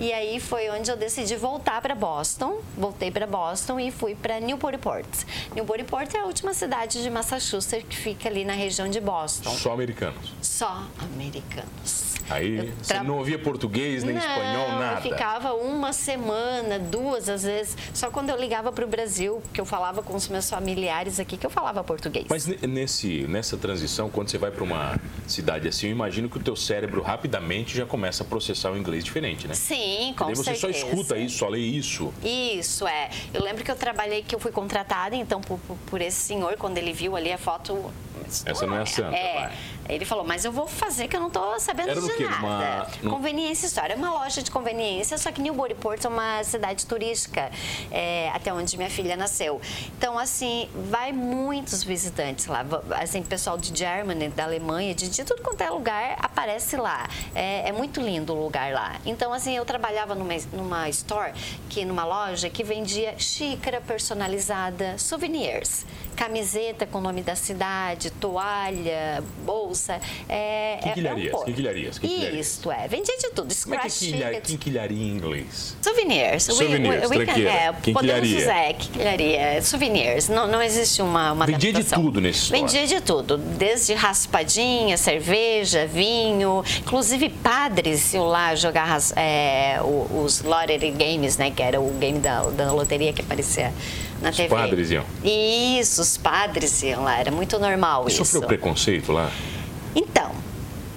E 0.00 0.14
aí 0.14 0.40
foi 0.40 0.70
onde 0.70 0.90
eu 0.90 0.96
decidi 0.96 1.36
voltar 1.36 1.80
para 1.82 1.94
Boston. 1.94 2.60
Voltei 2.76 3.10
para 3.10 3.26
Boston 3.26 3.78
e 3.78 3.90
fui 3.90 4.14
para 4.14 4.40
Newburyport. 4.40 5.06
Newburyport 5.54 6.14
é 6.14 6.20
a 6.20 6.24
última 6.24 6.54
cidade 6.54 7.02
de 7.02 7.10
Massachusetts 7.10 7.86
que 7.86 7.96
fica 7.96 8.28
ali 8.28 8.44
na 8.44 8.54
região 8.54 8.88
de 8.88 8.98
Boston. 8.98 9.50
Só 9.50 9.72
americanos. 9.72 10.32
Só 10.40 10.86
americanos. 10.98 12.09
Aí 12.30 12.72
você 12.80 12.94
tra- 12.94 13.02
não 13.02 13.18
ouvia 13.18 13.38
português, 13.38 14.04
nem 14.04 14.14
não, 14.14 14.20
espanhol, 14.20 14.68
nada. 14.78 14.98
Eu 14.98 15.02
ficava 15.12 15.52
uma 15.54 15.92
semana, 15.92 16.78
duas 16.78 17.28
às 17.28 17.42
vezes. 17.42 17.76
Só 17.92 18.10
quando 18.10 18.30
eu 18.30 18.36
ligava 18.38 18.70
para 18.72 18.84
o 18.84 18.88
Brasil, 18.88 19.42
que 19.52 19.60
eu 19.60 19.64
falava 19.64 20.02
com 20.02 20.14
os 20.14 20.28
meus 20.28 20.48
familiares 20.48 21.18
aqui, 21.20 21.36
que 21.36 21.44
eu 21.46 21.50
falava 21.50 21.82
português. 21.82 22.26
Mas 22.28 22.46
ne- 22.46 22.58
nesse, 22.66 23.22
nessa 23.28 23.56
transição, 23.56 24.08
quando 24.08 24.28
você 24.30 24.38
vai 24.38 24.50
para 24.50 24.62
uma 24.64 24.98
cidade 25.26 25.66
assim, 25.68 25.86
eu 25.86 25.92
imagino 25.92 26.28
que 26.28 26.36
o 26.38 26.40
teu 26.40 26.54
cérebro 26.56 27.02
rapidamente 27.02 27.76
já 27.76 27.84
começa 27.86 28.22
a 28.22 28.26
processar 28.26 28.70
o 28.70 28.76
inglês 28.78 29.04
diferente, 29.04 29.48
né? 29.48 29.54
Sim, 29.54 30.14
com 30.16 30.26
Daí 30.26 30.34
você 30.36 30.54
certeza. 30.54 30.60
só 30.80 30.86
escuta 30.88 31.18
isso, 31.18 31.38
só 31.38 31.48
lê 31.48 31.58
isso. 31.58 32.12
Isso, 32.22 32.86
é. 32.86 33.10
Eu 33.34 33.42
lembro 33.42 33.64
que 33.64 33.70
eu 33.70 33.76
trabalhei, 33.76 34.22
que 34.22 34.34
eu 34.34 34.38
fui 34.38 34.52
contratada, 34.52 35.16
então, 35.16 35.40
por, 35.40 35.58
por- 35.60 35.76
por 35.86 36.00
esse 36.00 36.18
senhor, 36.20 36.54
quando 36.56 36.78
ele 36.78 36.92
viu 36.92 37.16
ali 37.16 37.32
a 37.32 37.38
foto... 37.38 37.90
Essa 38.46 38.64
não 38.66 38.76
é 38.76 38.82
a 38.82 38.86
Santa, 38.86 39.16
É. 39.16 39.34
vai. 39.34 39.52
Ele 39.94 40.04
falou, 40.04 40.24
mas 40.24 40.44
eu 40.44 40.52
vou 40.52 40.66
fazer 40.66 41.08
que 41.08 41.16
eu 41.16 41.20
não 41.20 41.30
tô 41.30 41.58
sabendo 41.58 41.90
Era 41.90 42.00
de 42.00 42.08
quê? 42.16 42.24
nada. 42.24 42.86
Num- 43.02 43.10
Conveniência 43.10 43.66
História. 43.66 43.94
É 43.94 43.96
uma 43.96 44.10
loja 44.12 44.42
de 44.42 44.50
conveniência, 44.50 45.16
só 45.18 45.30
que 45.32 45.40
Newburyport 45.40 46.04
é 46.04 46.08
uma 46.08 46.42
cidade 46.44 46.86
turística, 46.86 47.50
é, 47.90 48.30
até 48.34 48.52
onde 48.52 48.76
minha 48.76 48.90
filha 48.90 49.16
nasceu. 49.16 49.60
Então, 49.96 50.18
assim, 50.18 50.68
vai 50.88 51.12
muitos 51.12 51.82
visitantes 51.82 52.46
lá. 52.46 52.64
Assim, 53.00 53.22
pessoal 53.22 53.56
de 53.58 53.76
Germany, 53.76 54.28
da 54.28 54.44
Alemanha, 54.44 54.94
de, 54.94 55.08
de 55.08 55.24
tudo 55.24 55.42
quanto 55.42 55.60
é 55.62 55.70
lugar, 55.70 56.16
aparece 56.18 56.76
lá. 56.76 57.08
É, 57.34 57.68
é 57.68 57.72
muito 57.72 58.00
lindo 58.00 58.32
o 58.34 58.42
lugar 58.44 58.72
lá. 58.72 58.96
Então, 59.04 59.32
assim, 59.32 59.56
eu 59.56 59.64
trabalhava 59.64 60.14
numa, 60.14 60.34
numa 60.52 60.88
store, 60.88 61.32
que 61.68 61.84
numa 61.84 62.04
loja, 62.04 62.48
que 62.50 62.62
vendia 62.64 63.18
xícara 63.18 63.80
personalizada, 63.80 64.96
souvenirs. 64.98 65.84
Camiseta 66.16 66.86
com 66.86 66.98
o 66.98 67.00
nome 67.00 67.22
da 67.22 67.34
cidade, 67.34 68.10
toalha, 68.10 69.22
bolsa. 69.44 69.79
É, 69.88 69.98
é- 70.28 70.74
é 70.74 70.76
um 70.76 70.82
Quinquilharias, 70.82 71.44
quinquilharias, 71.44 71.98
quinquilharias. 71.98 72.46
Isto 72.46 72.70
é, 72.72 72.88
vendia 72.88 73.16
de 73.16 73.30
tudo. 73.30 73.54
Como 73.62 73.74
é 73.74 73.78
que 73.78 73.86
é 73.86 73.90
Scratch 73.90 74.42
quinquilharia, 74.46 75.02
em 75.02 75.08
inglês? 75.10 75.76
Souvenirs. 75.80 76.48
We- 76.48 76.54
Souvenirs, 76.54 77.10
we- 77.10 77.16
we 77.18 77.24
tranqueira. 77.24 77.50
é, 77.50 77.72
podemos 77.92 78.32
usar, 78.32 78.56
é, 78.56 78.72
quinquilharia. 78.74 79.62
Souvenirs. 79.62 80.28
Não, 80.28 80.46
não 80.46 80.62
existe 80.62 81.00
uma, 81.02 81.32
uma 81.32 81.46
Vendia 81.46 81.72
de 81.72 81.78
adaptação. 81.78 82.02
tudo 82.04 82.20
nesse 82.20 82.40
store. 82.44 82.60
Vendia 82.62 82.86
de 82.86 83.00
tudo. 83.00 83.36
Desde 83.38 83.94
raspadinha, 83.94 84.96
cerveja, 84.96 85.86
vinho. 85.86 86.62
Inclusive 86.80 87.28
padres 87.28 88.12
iam 88.14 88.26
lá 88.26 88.54
jogar 88.54 88.98
é, 89.16 89.78
os 89.82 90.42
lottery 90.42 90.90
games, 90.90 91.36
né? 91.36 91.50
Que 91.50 91.62
era 91.62 91.80
o 91.80 91.90
game 91.98 92.18
da, 92.18 92.42
da 92.42 92.72
loteria 92.72 93.12
que 93.12 93.20
aparecia 93.22 93.72
na 94.20 94.30
TV. 94.32 94.48
padres 94.48 94.90
iam. 94.90 95.04
Isso, 95.24 96.00
os 96.02 96.16
padres 96.16 96.82
iam 96.82 97.02
lá. 97.04 97.18
Era 97.18 97.30
muito 97.30 97.58
normal 97.58 98.04
E 98.06 98.08
isso. 98.12 98.24
sofreu 98.24 98.42
preconceito 98.48 99.12
lá? 99.12 99.30
Então, 99.94 100.30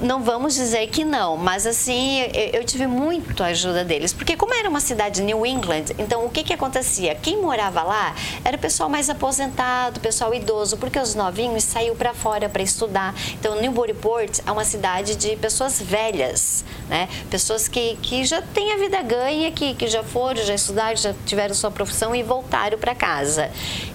não 0.04 0.22
vamos 0.22 0.54
dizer 0.54 0.88
que 0.88 1.06
não, 1.06 1.38
mas 1.38 1.66
assim, 1.66 2.20
eu, 2.52 2.64
tive 2.66 2.86
muito 2.88 3.42
ajuda 3.42 3.86
deles, 3.86 4.12
porque 4.12 4.36
como 4.36 4.54
era 4.54 4.70
uma 4.70 4.82
cidade 4.82 5.22
New 5.22 5.46
England, 5.46 5.86
então 5.98 6.26
o 6.26 6.30
que 6.30 6.44
que 6.44 6.52
acontecia? 6.52 7.16
Quem 7.16 7.42
morava 7.42 7.84
lá 7.84 8.14
era 8.44 8.58
o 8.58 8.60
pessoal 8.60 8.90
mais 8.90 9.10
aposentado, 9.10 10.02
pessoal 10.02 10.34
idoso, 10.34 10.78
porque 10.78 11.00
os 11.00 11.16
novinhos 11.16 11.64
saiu 11.64 11.96
para 11.96 12.14
fora 12.14 12.50
para 12.50 12.62
estudar. 12.62 13.16
Então, 13.40 13.60
Newburyport 13.62 14.40
é 14.46 14.52
uma 14.52 14.66
cidade 14.66 15.16
de 15.16 15.36
pessoas 15.38 15.82
velhas, 15.82 16.66
né? 16.90 17.08
Pessoas 17.30 17.68
que, 17.70 17.96
que 18.02 18.26
já 18.26 18.42
têm 18.42 18.74
a 18.74 18.78
vida 18.78 19.02
ganha, 19.02 19.52
que, 19.52 19.74
que 19.74 19.88
já 19.88 20.04
foram, 20.04 20.44
já 20.44 20.54
estudaram, 20.54 20.98
já 20.98 21.14
tiveram 21.26 21.56
sua 21.56 21.72
profissão 21.72 22.14
e 22.14 22.22
voltaram 22.22 22.78
para 22.78 22.94
casa. 22.94 23.50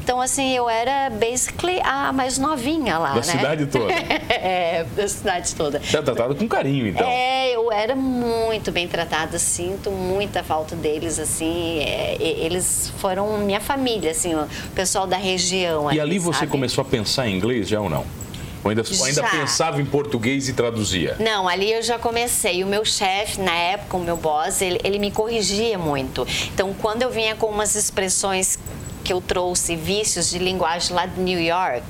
Então, 0.08 0.22
assim, 0.22 0.56
eu 0.56 0.70
era 0.70 1.10
basically 1.10 1.78
a 1.84 2.10
mais 2.14 2.38
novinha 2.38 2.96
lá, 2.96 3.10
da 3.10 3.16
né? 3.16 3.22
cidade 3.24 3.66
toda. 3.68 3.92
é, 3.92 4.86
da 4.96 5.06
cidade 5.06 5.54
toda. 5.54 5.80
Você 5.80 5.98
é 5.98 6.00
tratada 6.00 6.34
com 6.34 6.48
carinho, 6.48 6.86
então. 6.86 7.06
É, 7.06 7.54
eu 7.54 7.70
era 7.70 7.94
muito 7.94 8.72
bem 8.72 8.88
tratada, 8.88 9.38
sinto 9.38 9.90
muita 9.90 10.42
falta 10.42 10.74
deles, 10.74 11.18
assim, 11.18 11.80
é, 11.80 12.16
eles 12.18 12.90
foram 12.96 13.36
minha 13.36 13.60
família, 13.60 14.12
assim, 14.12 14.34
o 14.34 14.48
pessoal 14.74 15.06
da 15.06 15.18
região. 15.18 15.92
E 15.92 16.00
ali 16.00 16.18
você 16.18 16.38
sabe? 16.38 16.52
começou 16.52 16.80
a 16.80 16.84
pensar 16.86 17.28
em 17.28 17.36
inglês 17.36 17.68
já 17.68 17.78
ou 17.78 17.90
não? 17.90 18.06
Ou 18.64 18.70
ainda, 18.70 18.82
ou 18.98 19.04
ainda 19.04 19.22
pensava 19.24 19.78
em 19.78 19.84
português 19.84 20.48
e 20.48 20.54
traduzia? 20.54 21.16
Não, 21.20 21.46
ali 21.46 21.70
eu 21.70 21.82
já 21.82 21.98
comecei. 21.98 22.64
O 22.64 22.66
meu 22.66 22.82
chefe, 22.82 23.42
na 23.42 23.54
época, 23.54 23.98
o 23.98 24.00
meu 24.00 24.16
boss, 24.16 24.62
ele, 24.62 24.80
ele 24.82 24.98
me 24.98 25.10
corrigia 25.10 25.78
muito. 25.78 26.26
Então, 26.54 26.74
quando 26.80 27.02
eu 27.02 27.10
vinha 27.10 27.36
com 27.36 27.46
umas 27.46 27.74
expressões 27.74 28.58
que 29.08 29.12
eu 29.14 29.22
trouxe, 29.22 29.74
vícios 29.74 30.28
de 30.28 30.38
linguagem 30.38 30.94
lá 30.94 31.06
de 31.06 31.18
New 31.18 31.40
York, 31.40 31.82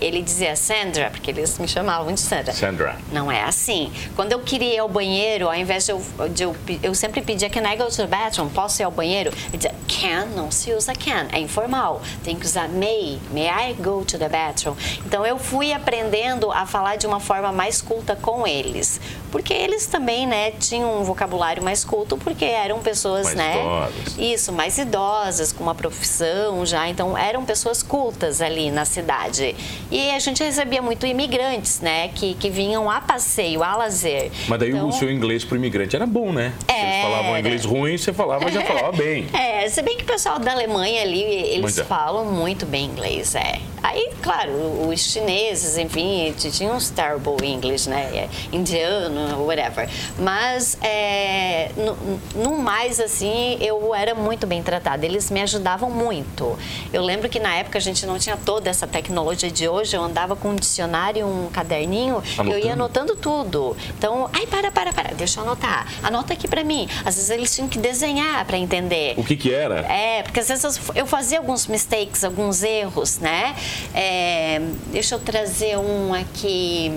ele 0.00 0.22
dizia 0.22 0.56
Sandra, 0.56 1.10
porque 1.10 1.30
eles 1.30 1.58
me 1.58 1.68
chamavam 1.68 2.14
de 2.14 2.20
Sandra. 2.20 2.54
Sandra. 2.54 2.96
Não 3.12 3.30
é 3.30 3.42
assim. 3.42 3.92
Quando 4.16 4.32
eu 4.32 4.40
queria 4.40 4.76
ir 4.76 4.78
ao 4.78 4.88
banheiro, 4.88 5.48
ao 5.48 5.54
invés 5.54 5.84
de 5.84 5.92
eu, 5.92 6.02
de 6.30 6.42
eu, 6.44 6.56
eu 6.82 6.94
sempre 6.94 7.20
pedia 7.20 7.50
Can 7.50 7.70
I 7.70 7.76
go 7.76 7.84
to 7.84 7.96
the 7.96 8.06
bathroom? 8.06 8.48
Posso 8.48 8.80
ir 8.80 8.84
ao 8.84 8.90
banheiro? 8.90 9.30
Ele 9.48 9.58
dizia 9.58 9.74
Can, 9.90 10.26
não 10.36 10.50
se 10.52 10.72
usa 10.72 10.92
can, 10.94 11.26
é 11.32 11.40
informal. 11.40 12.00
Tem 12.22 12.36
que 12.36 12.46
usar 12.46 12.68
may, 12.68 13.18
may 13.32 13.48
I 13.48 13.72
go 13.74 14.04
to 14.04 14.16
the 14.18 14.28
bathroom? 14.28 14.76
Então 15.04 15.26
eu 15.26 15.36
fui 15.36 15.72
aprendendo 15.72 16.52
a 16.52 16.64
falar 16.64 16.96
de 16.96 17.06
uma 17.06 17.18
forma 17.18 17.50
mais 17.50 17.82
culta 17.82 18.14
com 18.14 18.46
eles. 18.46 19.00
Porque 19.32 19.52
eles 19.52 19.86
também, 19.86 20.26
né, 20.26 20.52
tinham 20.52 21.00
um 21.00 21.04
vocabulário 21.04 21.62
mais 21.62 21.84
culto, 21.84 22.16
porque 22.16 22.44
eram 22.44 22.80
pessoas, 22.80 23.26
Mais 23.26 23.36
né? 23.36 23.60
idosas. 23.60 24.18
Isso, 24.18 24.52
mais 24.52 24.78
idosas, 24.78 25.52
com 25.52 25.62
uma 25.62 25.74
profissão 25.74 26.64
já. 26.66 26.88
Então, 26.88 27.16
eram 27.16 27.44
pessoas 27.44 27.82
cultas 27.82 28.40
ali 28.40 28.70
na 28.70 28.84
cidade. 28.84 29.54
E 29.90 30.10
a 30.10 30.18
gente 30.18 30.42
recebia 30.42 30.82
muito 30.82 31.06
imigrantes, 31.06 31.80
né? 31.80 32.08
Que, 32.08 32.34
que 32.34 32.50
vinham 32.50 32.90
a 32.90 33.00
passeio, 33.00 33.62
a 33.62 33.76
lazer. 33.76 34.30
Mas 34.48 34.58
daí 34.58 34.70
Então, 34.70 34.88
o 34.88 34.92
seu 34.92 35.10
inglês 35.10 35.44
pro 35.44 35.56
imigrante 35.56 35.94
era 35.94 36.06
bom, 36.06 36.32
né? 36.32 36.52
Se 36.68 36.74
eles 36.74 37.02
falavam 37.02 37.38
inglês 37.38 37.64
ruim, 37.64 37.96
você 37.96 38.12
falava, 38.12 38.50
já 38.50 38.62
falava 38.62 38.92
bem. 38.96 39.28
É, 39.32 39.68
se 39.80 39.82
bem 39.82 39.96
que 39.96 40.02
o 40.02 40.06
pessoal 40.06 40.38
da 40.38 40.52
Alemanha 40.52 41.00
ali, 41.00 41.22
eles 41.22 41.76
Muito. 41.76 41.84
falam 41.88 42.26
muito 42.26 42.66
bem 42.66 42.84
inglês, 42.84 43.34
é. 43.34 43.60
Aí, 43.82 44.10
claro, 44.22 44.52
os 44.88 45.00
chineses, 45.00 45.78
enfim, 45.78 46.34
tinham 46.36 46.76
uns 46.76 46.90
terrible 46.90 47.42
English, 47.42 47.88
né? 47.88 48.10
É, 48.14 48.28
Indiano, 48.52 49.42
whatever. 49.46 49.88
Mas, 50.18 50.76
é, 50.82 51.70
no, 51.76 51.96
no 52.42 52.58
mais, 52.58 53.00
assim, 53.00 53.56
eu 53.60 53.94
era 53.94 54.14
muito 54.14 54.46
bem 54.46 54.62
tratada. 54.62 55.04
Eles 55.06 55.30
me 55.30 55.40
ajudavam 55.40 55.90
muito. 55.90 56.58
Eu 56.92 57.02
lembro 57.02 57.28
que 57.28 57.40
na 57.40 57.54
época 57.56 57.78
a 57.78 57.80
gente 57.80 58.04
não 58.04 58.18
tinha 58.18 58.36
toda 58.36 58.68
essa 58.68 58.86
tecnologia 58.86 59.50
de 59.50 59.66
hoje. 59.66 59.96
Eu 59.96 60.02
andava 60.02 60.36
com 60.36 60.50
um 60.50 60.56
dicionário, 60.56 61.26
um 61.26 61.48
caderninho, 61.50 62.22
eu 62.38 62.58
ia 62.58 62.74
Anotando? 62.74 63.12
anotando 63.12 63.16
tudo. 63.16 63.76
Então, 63.96 64.28
ai, 64.32 64.46
para, 64.46 64.70
para, 64.70 64.92
para, 64.92 65.14
deixa 65.14 65.40
eu 65.40 65.44
anotar. 65.44 65.86
Anota 66.02 66.34
aqui 66.34 66.46
pra 66.46 66.62
mim. 66.62 66.86
Às 67.04 67.16
vezes 67.16 67.30
eles 67.30 67.54
tinham 67.54 67.68
que 67.68 67.78
desenhar 67.78 68.44
pra 68.44 68.58
entender. 68.58 69.14
O 69.16 69.24
que 69.24 69.36
que 69.36 69.52
era? 69.52 69.69
É, 69.78 70.22
porque 70.22 70.40
às 70.40 70.48
vezes 70.48 70.80
eu 70.94 71.06
fazia 71.06 71.38
alguns 71.38 71.66
mistakes, 71.66 72.24
alguns 72.24 72.62
erros, 72.62 73.18
né? 73.18 73.54
É, 73.94 74.60
deixa 74.92 75.14
eu 75.14 75.18
trazer 75.18 75.78
um 75.78 76.14
aqui. 76.14 76.92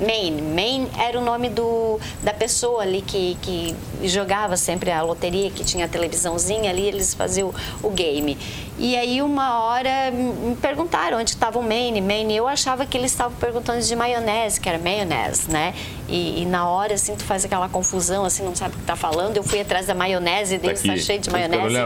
Maine. 0.00 0.42
Maine 0.42 0.90
era 0.98 1.18
o 1.18 1.24
nome 1.24 1.48
do, 1.48 2.00
da 2.22 2.32
pessoa 2.32 2.82
ali 2.82 3.02
que, 3.02 3.36
que 3.40 3.74
jogava 4.08 4.56
sempre 4.56 4.90
a 4.90 5.00
loteria, 5.02 5.48
que 5.50 5.62
tinha 5.62 5.84
a 5.84 5.88
televisãozinha 5.88 6.70
ali, 6.70 6.88
eles 6.88 7.14
faziam 7.14 7.54
o 7.82 7.90
game. 7.90 8.36
E 8.78 8.96
aí, 8.96 9.20
uma 9.20 9.60
hora, 9.60 10.10
me 10.10 10.56
perguntaram 10.56 11.18
onde 11.18 11.30
estava 11.30 11.58
o 11.58 11.62
Maine. 11.62 12.00
Maine, 12.00 12.34
eu 12.34 12.48
achava 12.48 12.86
que 12.86 12.96
eles 12.96 13.12
estavam 13.12 13.36
perguntando 13.36 13.80
de 13.80 13.94
maionese, 13.94 14.60
que 14.60 14.68
era 14.68 14.78
maionese, 14.78 15.50
né? 15.50 15.74
E, 16.08 16.42
e 16.42 16.46
na 16.46 16.66
hora, 16.66 16.94
assim, 16.94 17.14
tu 17.14 17.24
faz 17.24 17.44
aquela 17.44 17.68
confusão, 17.68 18.24
assim, 18.24 18.42
não 18.42 18.54
sabe 18.54 18.74
o 18.74 18.78
que 18.78 18.84
tá 18.84 18.96
falando. 18.96 19.36
Eu 19.36 19.42
fui 19.42 19.60
atrás 19.60 19.86
da 19.86 19.94
maionese, 19.94 20.58
dele 20.58 20.74
está 20.74 20.96
cheio 20.96 21.20
de 21.20 21.30
maionese. 21.30 21.76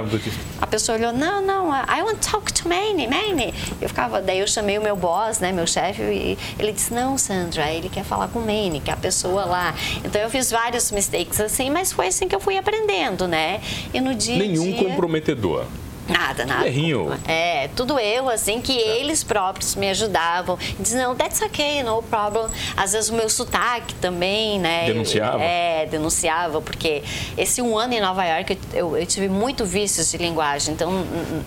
A 0.61 0.67
pessoa 0.67 0.97
olhou, 0.97 1.13
não, 1.13 1.43
não, 1.43 1.71
I 1.75 2.03
want 2.03 2.19
to 2.21 2.31
talk 2.31 2.53
to 2.53 2.69
Manny, 2.69 3.07
Manny. 3.07 3.53
Eu 3.81 3.89
ficava, 3.89 4.23
daí 4.23 4.39
eu 4.39 4.47
chamei 4.47 4.79
o 4.79 4.83
meu 4.83 4.97
boss, 4.97 5.39
né, 5.39 5.53
meu 5.53 5.67
chefe, 5.67 6.03
e 6.03 6.39
ele 6.59 6.73
disse, 6.73 6.95
não, 6.95 7.19
Sandra, 7.19 7.71
ele 7.71 7.89
quer 7.89 8.05
falar 8.05 8.29
com 8.29 8.39
o 8.39 8.43
Manny, 8.43 8.81
que 8.81 8.91
é 8.91 8.95
a 8.95 8.97
pessoa 8.97 9.45
lá. 9.45 9.75
Então 10.05 10.21
eu 10.21 10.31
fiz 10.31 10.51
vários 10.51 10.91
mistakes 10.91 11.41
assim, 11.41 11.69
mas 11.69 11.93
foi 11.93 12.09
assim 12.09 12.27
que 12.27 12.35
eu 12.35 12.41
fui 12.41 12.57
aprendendo, 12.57 13.29
né? 13.29 13.61
E 13.93 14.01
no 14.01 14.15
dia 14.15 14.39
Nenhum 14.39 14.73
dia... 14.73 14.85
comprometedor. 14.85 15.67
Nada, 16.09 16.45
nada. 16.45 16.67
Errinho. 16.67 17.19
É, 17.27 17.69
tudo 17.75 17.99
eu, 17.99 18.29
assim, 18.29 18.61
que 18.61 18.77
eles 18.77 19.25
próprios 19.25 19.75
me 19.75 19.89
ajudavam. 19.91 20.59
Diz, 20.79 20.95
não, 20.95 21.15
that's 21.15 21.41
okay, 21.43 21.83
no 21.83 22.03
problem. 22.03 22.49
Às 22.77 22.93
vezes 22.93 23.11
o 23.11 23.15
meu 23.15 23.29
sotaque 23.29 23.95
também, 23.97 24.59
né? 24.59 24.87
Denunciava? 24.87 25.43
É, 25.43 25.87
denunciava, 25.87 26.61
porque 26.61 27.03
esse 27.37 27.61
um 27.61 27.77
ano 27.77 27.95
em 27.95 28.01
Nova 28.01 28.25
York 28.25 28.59
eu, 28.73 28.97
eu 28.97 29.07
tive 29.07 29.29
muito 29.29 29.65
vícios 29.65 30.11
de 30.11 30.17
linguagem. 30.19 30.75
Então, 30.75 30.91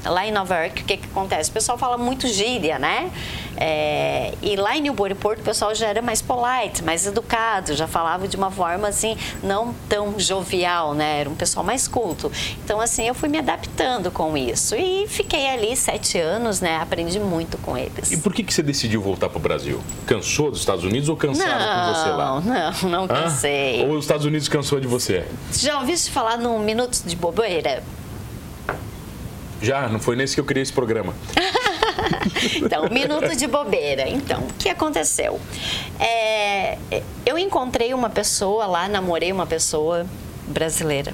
lá 0.05 0.25
em 0.25 0.31
Nova 0.31 0.55
York, 0.55 0.81
o 0.81 0.85
que, 0.85 0.97
que 0.97 1.07
acontece? 1.07 1.49
O 1.49 1.53
pessoal 1.53 1.77
fala 1.77 1.97
muito 1.97 2.27
gíria, 2.27 2.77
né? 2.77 3.11
É, 3.57 4.33
e 4.41 4.55
lá 4.55 4.77
em 4.77 4.81
Newburyport 4.81 5.39
o 5.39 5.43
pessoal 5.43 5.75
já 5.75 5.87
era 5.87 6.01
mais 6.01 6.21
polite, 6.21 6.81
mais 6.83 7.05
educado, 7.05 7.75
já 7.75 7.87
falava 7.87 8.27
de 8.27 8.37
uma 8.37 8.49
forma 8.49 8.87
assim, 8.87 9.17
não 9.43 9.73
tão 9.89 10.17
jovial, 10.17 10.93
né? 10.93 11.21
Era 11.21 11.29
um 11.29 11.35
pessoal 11.35 11.65
mais 11.65 11.87
culto. 11.87 12.31
Então, 12.63 12.79
assim, 12.79 13.07
eu 13.07 13.13
fui 13.13 13.27
me 13.29 13.37
adaptando 13.37 14.11
com 14.11 14.37
isso. 14.37 14.48
E 14.53 15.07
fiquei 15.07 15.47
ali 15.49 15.75
sete 15.75 16.17
anos, 16.17 16.61
né? 16.61 16.77
Aprendi 16.77 17.19
muito 17.19 17.57
com 17.59 17.77
eles. 17.77 18.11
E 18.11 18.17
por 18.17 18.33
que, 18.33 18.43
que 18.43 18.53
você 18.53 18.63
decidiu 18.63 19.01
voltar 19.01 19.29
pro 19.29 19.39
Brasil? 19.39 19.81
Cansou 20.05 20.49
dos 20.51 20.59
Estados 20.59 20.83
Unidos 20.83 21.09
ou 21.09 21.15
cansaram 21.17 21.53
com 21.87 21.93
você 21.93 22.09
lá? 22.09 22.41
Não, 22.41 22.41
não, 22.41 22.89
não 22.89 23.03
Hã? 23.05 23.07
cansei. 23.07 23.85
Ou 23.85 23.93
os 23.97 24.05
Estados 24.05 24.25
Unidos 24.25 24.47
cansou 24.47 24.79
de 24.79 24.87
você? 24.87 25.25
Já 25.53 25.79
ouviste 25.79 26.11
falar 26.11 26.37
no 26.37 26.57
Minutos 26.59 27.03
de 27.05 27.15
Bobeira? 27.15 27.83
Já, 29.61 29.87
não 29.89 29.99
foi 29.99 30.15
nesse 30.15 30.35
que 30.35 30.39
eu 30.41 30.45
criei 30.45 30.63
esse 30.63 30.73
programa. 30.73 31.13
Então, 32.55 32.87
minuto 32.89 33.35
de 33.35 33.45
bobeira. 33.45 34.07
Então, 34.07 34.41
o 34.41 34.53
que 34.57 34.69
aconteceu? 34.69 35.39
É, 35.99 36.77
eu 37.25 37.37
encontrei 37.37 37.93
uma 37.93 38.09
pessoa 38.09 38.65
lá, 38.65 38.87
namorei 38.87 39.31
uma 39.31 39.45
pessoa 39.45 40.05
brasileira. 40.47 41.13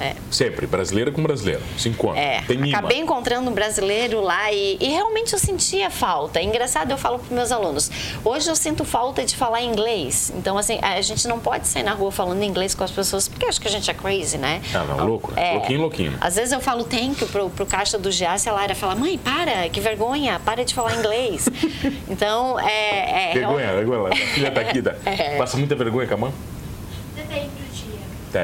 É, 0.00 0.14
Sempre, 0.30 0.66
brasileira 0.66 1.10
com 1.10 1.22
brasileiro. 1.22 1.62
Se 1.78 1.88
encontra. 1.88 2.20
é. 2.20 2.42
Tem 2.42 2.56
imã. 2.56 2.78
Acabei 2.78 2.98
encontrando 2.98 3.50
um 3.50 3.54
brasileiro 3.54 4.20
lá 4.20 4.52
e, 4.52 4.76
e 4.80 4.88
realmente 4.88 5.32
eu 5.32 5.38
sentia 5.38 5.90
falta. 5.90 6.38
É 6.38 6.42
engraçado, 6.44 6.90
eu 6.90 6.98
falo 6.98 7.18
para 7.18 7.34
meus 7.34 7.50
alunos. 7.50 7.90
Hoje 8.24 8.48
eu 8.48 8.56
sinto 8.56 8.84
falta 8.84 9.24
de 9.24 9.34
falar 9.36 9.62
inglês. 9.62 10.32
Então, 10.36 10.58
assim, 10.58 10.78
a 10.82 11.00
gente 11.00 11.26
não 11.26 11.38
pode 11.38 11.66
sair 11.66 11.82
na 11.82 11.92
rua 11.92 12.12
falando 12.12 12.42
inglês 12.42 12.74
com 12.74 12.84
as 12.84 12.90
pessoas, 12.90 13.28
porque 13.28 13.46
acho 13.46 13.60
que 13.60 13.68
a 13.68 13.70
gente 13.70 13.90
é 13.90 13.94
crazy, 13.94 14.36
né? 14.38 14.60
Ah, 14.74 14.84
não, 14.84 15.06
louco. 15.06 15.32
É. 15.36 15.54
Louquinho, 15.54 15.80
louquinho. 15.80 16.14
Às 16.20 16.36
vezes 16.36 16.52
eu 16.52 16.60
falo 16.60 16.84
thank 16.84 17.22
you 17.22 17.28
pro, 17.28 17.48
pro 17.50 17.66
caixa 17.66 17.98
do 17.98 18.10
Giasse, 18.10 18.48
a 18.48 18.52
Lara 18.52 18.74
fala, 18.74 18.94
mãe, 18.94 19.16
para, 19.18 19.68
que 19.68 19.80
vergonha, 19.80 20.40
para 20.44 20.64
de 20.64 20.74
falar 20.74 20.96
inglês. 20.96 21.48
então, 22.08 22.58
é... 22.60 23.30
é 23.30 23.34
Vergonha, 23.34 23.72
vergonha. 23.72 24.12
A 24.12 24.16
filha 24.16 24.50
tá 24.50 24.60
aqui. 24.60 24.82
Tá? 24.82 24.94
É. 25.04 25.36
Passa 25.36 25.56
muita 25.56 25.74
vergonha 25.74 26.06
com 26.06 26.14
a 26.14 26.16
mãe? 26.16 26.32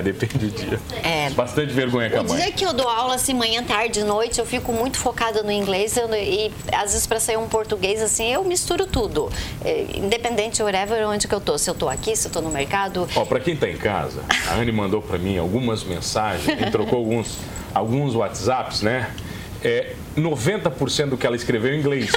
Depende 0.01 0.39
do 0.39 0.51
dia. 0.51 0.79
Tá, 0.79 0.79
depende 0.81 0.87
do 0.87 0.97
dia. 0.97 1.03
É. 1.03 1.31
Bastante 1.31 1.73
vergonha 1.73 2.09
com 2.11 2.19
a 2.19 2.23
O 2.23 2.29
mãe. 2.29 2.37
dia 2.41 2.53
que 2.53 2.65
eu 2.65 2.73
dou 2.73 2.89
aula 2.89 3.15
assim, 3.17 3.35
manhã, 3.35 3.63
tarde, 3.63 4.03
noite, 4.05 4.39
eu 4.39 4.47
fico 4.47 4.73
muito 4.73 4.97
focada 4.99 5.43
no 5.43 5.51
inglês 5.53 5.97
eu- 5.97 6.09
e 6.15 6.51
às 6.73 6.93
vezes 6.93 7.07
para 7.07 7.21
sair 7.21 7.37
um 7.37 7.49
português 7.49 8.01
assim, 8.01 8.33
eu 8.33 8.43
misturo 8.45 8.87
tudo. 8.87 9.31
É, 9.65 9.87
Independente, 9.95 10.63
whatever, 10.63 11.07
onde 11.09 11.27
que 11.29 11.35
eu 11.35 11.41
tô. 11.41 11.59
Se 11.59 11.69
eu 11.69 11.75
tô 11.75 11.89
aqui, 11.89 12.15
se 12.17 12.29
eu 12.29 12.33
tô 12.33 12.41
no 12.41 12.51
mercado. 12.51 13.07
Ó, 13.17 13.25
pra 13.25 13.41
quem 13.41 13.57
tá 13.57 13.69
em 13.69 13.77
casa, 13.77 14.23
a 14.49 14.55
Anne 14.55 14.73
mandou 14.73 15.03
pra 15.03 15.19
mim 15.19 15.37
algumas 15.39 15.83
mensagens 15.85 16.47
e 16.61 16.71
trocou 16.71 16.99
alguns, 16.99 17.37
alguns 17.75 18.15
WhatsApps, 18.15 18.83
né? 18.83 19.11
É 19.65 19.95
90% 20.17 21.11
do 21.11 21.17
que 21.17 21.27
ela 21.27 21.37
escreveu 21.37 21.75
em 21.75 21.79
inglês. 21.79 22.11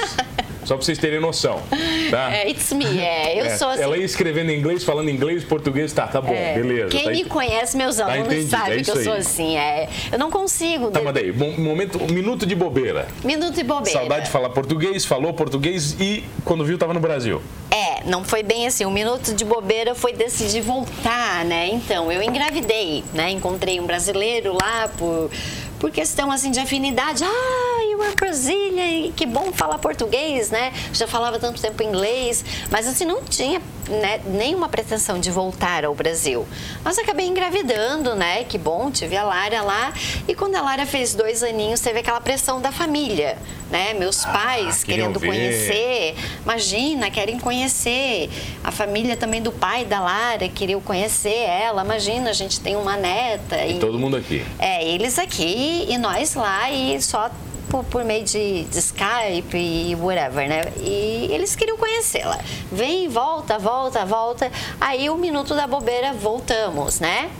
Só 0.66 0.74
pra 0.76 0.84
vocês 0.84 0.98
terem 0.98 1.20
noção. 1.20 1.62
Tá? 2.10 2.34
É, 2.34 2.50
it's 2.50 2.72
me, 2.72 2.98
é. 2.98 3.40
Eu 3.40 3.46
É, 3.46 3.56
sou 3.56 3.68
assim. 3.68 3.82
Ela 3.82 3.96
ia 3.96 4.04
escrevendo 4.04 4.50
em 4.50 4.58
inglês, 4.58 4.84
falando 4.84 5.08
inglês, 5.08 5.44
português, 5.44 5.92
tá, 5.92 6.06
tá 6.06 6.20
bom, 6.20 6.34
é. 6.34 6.54
beleza. 6.54 6.88
Quem 6.88 7.04
tá 7.04 7.10
me 7.10 7.24
conhece, 7.24 7.76
meus 7.76 7.98
alunos, 7.98 8.26
entendido, 8.26 8.54
é 8.54 8.58
sabe 8.58 8.82
que 8.84 8.90
eu 8.90 8.94
isso 8.94 9.04
sou 9.04 9.12
aí. 9.14 9.18
assim. 9.20 9.56
É. 9.56 9.88
Eu 10.12 10.18
não 10.18 10.30
consigo. 10.30 10.90
Tá, 10.90 11.00
mas 11.02 11.14
daí, 11.14 11.30
um 11.30 11.60
momento, 11.60 12.02
um 12.02 12.12
minuto 12.12 12.44
de 12.44 12.54
bobeira. 12.54 13.06
Minuto 13.24 13.54
de 13.54 13.62
bobeira. 13.64 13.98
Saudade 13.98 14.26
de 14.26 14.30
falar 14.30 14.50
português, 14.50 15.04
falou 15.04 15.32
português 15.32 15.96
e 16.00 16.24
quando 16.44 16.64
viu 16.64 16.76
tava 16.76 16.92
no 16.92 17.00
Brasil. 17.00 17.40
É, 17.70 18.02
não 18.04 18.24
foi 18.24 18.42
bem 18.42 18.66
assim. 18.66 18.84
Um 18.84 18.90
minuto 18.90 19.34
de 19.34 19.44
bobeira 19.44 19.94
foi 19.94 20.12
decidir 20.12 20.60
voltar, 20.62 21.44
né? 21.44 21.68
Então, 21.68 22.10
eu 22.10 22.22
engravidei, 22.22 23.04
né? 23.14 23.30
Encontrei 23.30 23.78
um 23.80 23.86
brasileiro 23.86 24.52
lá 24.52 24.88
por, 24.98 25.30
por 25.78 25.90
questão 25.90 26.30
assim 26.32 26.50
de 26.50 26.58
afinidade. 26.58 27.22
Ah, 27.24 27.75
are 28.06 28.14
Brasília, 28.16 28.90
e 28.90 29.12
que 29.12 29.26
bom 29.26 29.52
falar 29.52 29.78
português, 29.78 30.50
né? 30.50 30.72
Já 30.92 31.06
falava 31.06 31.38
tanto 31.38 31.60
tempo 31.60 31.82
inglês, 31.82 32.44
mas 32.70 32.86
assim 32.86 33.04
não 33.04 33.22
tinha 33.22 33.60
né, 33.88 34.20
nenhuma 34.26 34.68
pretensão 34.68 35.18
de 35.18 35.30
voltar 35.30 35.84
ao 35.84 35.94
Brasil. 35.94 36.46
Mas 36.84 36.98
acabei 36.98 37.26
engravidando, 37.26 38.14
né? 38.14 38.44
Que 38.44 38.58
bom, 38.58 38.90
tive 38.90 39.16
a 39.16 39.24
Lara 39.24 39.62
lá. 39.62 39.92
E 40.26 40.34
quando 40.34 40.56
a 40.56 40.60
Lara 40.60 40.84
fez 40.86 41.14
dois 41.14 41.42
aninhos, 41.42 41.80
teve 41.80 42.00
aquela 42.00 42.20
pressão 42.20 42.60
da 42.60 42.72
família, 42.72 43.38
né? 43.70 43.94
Meus 43.94 44.24
pais 44.24 44.82
Ah, 44.82 44.86
queriam 44.86 45.12
querendo 45.12 45.20
ver. 45.20 45.26
conhecer 45.26 46.16
Imagina, 46.42 47.10
querem 47.10 47.38
conhecer. 47.38 48.30
A 48.62 48.70
família 48.70 49.16
também 49.16 49.42
do 49.42 49.52
pai 49.52 49.84
da 49.84 50.00
Lara 50.00 50.48
queria 50.48 50.78
conhecer 50.80 51.34
ela. 51.34 51.82
Imagina, 51.82 52.30
a 52.30 52.32
gente 52.32 52.60
tem 52.60 52.76
uma 52.76 52.96
neta. 52.96 53.64
E 53.66 53.78
todo 53.78 53.98
mundo 53.98 54.16
aqui. 54.16 54.44
É, 54.58 54.86
eles 54.86 55.18
aqui 55.18 55.86
e 55.88 55.98
nós 55.98 56.34
lá 56.34 56.70
e 56.70 57.00
só 57.00 57.30
por, 57.68 57.84
por 57.84 58.04
meio 58.04 58.24
de, 58.24 58.64
de 58.64 58.78
Skype 58.78 59.56
e 59.56 59.94
whatever, 59.96 60.48
né? 60.48 60.62
E 60.78 61.28
eles 61.30 61.54
queriam 61.54 61.76
conhecê-la. 61.76 62.38
Vem, 62.70 63.08
volta, 63.08 63.58
volta, 63.58 64.04
volta. 64.04 64.50
Aí 64.80 65.10
o 65.10 65.16
minuto 65.16 65.54
da 65.54 65.66
bobeira 65.66 66.12
voltamos, 66.12 67.00
né? 67.00 67.30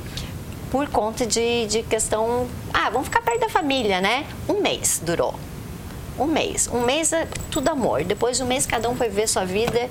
Por 0.70 0.88
conta 0.88 1.26
de, 1.26 1.66
de 1.66 1.82
questão. 1.82 2.48
Ah, 2.72 2.90
vamos 2.90 3.08
ficar 3.08 3.22
perto 3.22 3.40
da 3.40 3.48
família, 3.48 4.00
né? 4.00 4.26
Um 4.48 4.60
mês 4.60 5.00
durou. 5.04 5.34
Um 6.18 6.26
mês. 6.26 6.68
Um 6.72 6.80
mês 6.80 7.12
é 7.12 7.28
tudo 7.50 7.68
amor. 7.68 8.04
Depois 8.04 8.36
de 8.36 8.42
um 8.42 8.46
mês, 8.46 8.66
cada 8.66 8.88
um 8.88 8.96
foi 8.96 9.08
ver 9.08 9.28
sua 9.28 9.44
vida 9.44 9.88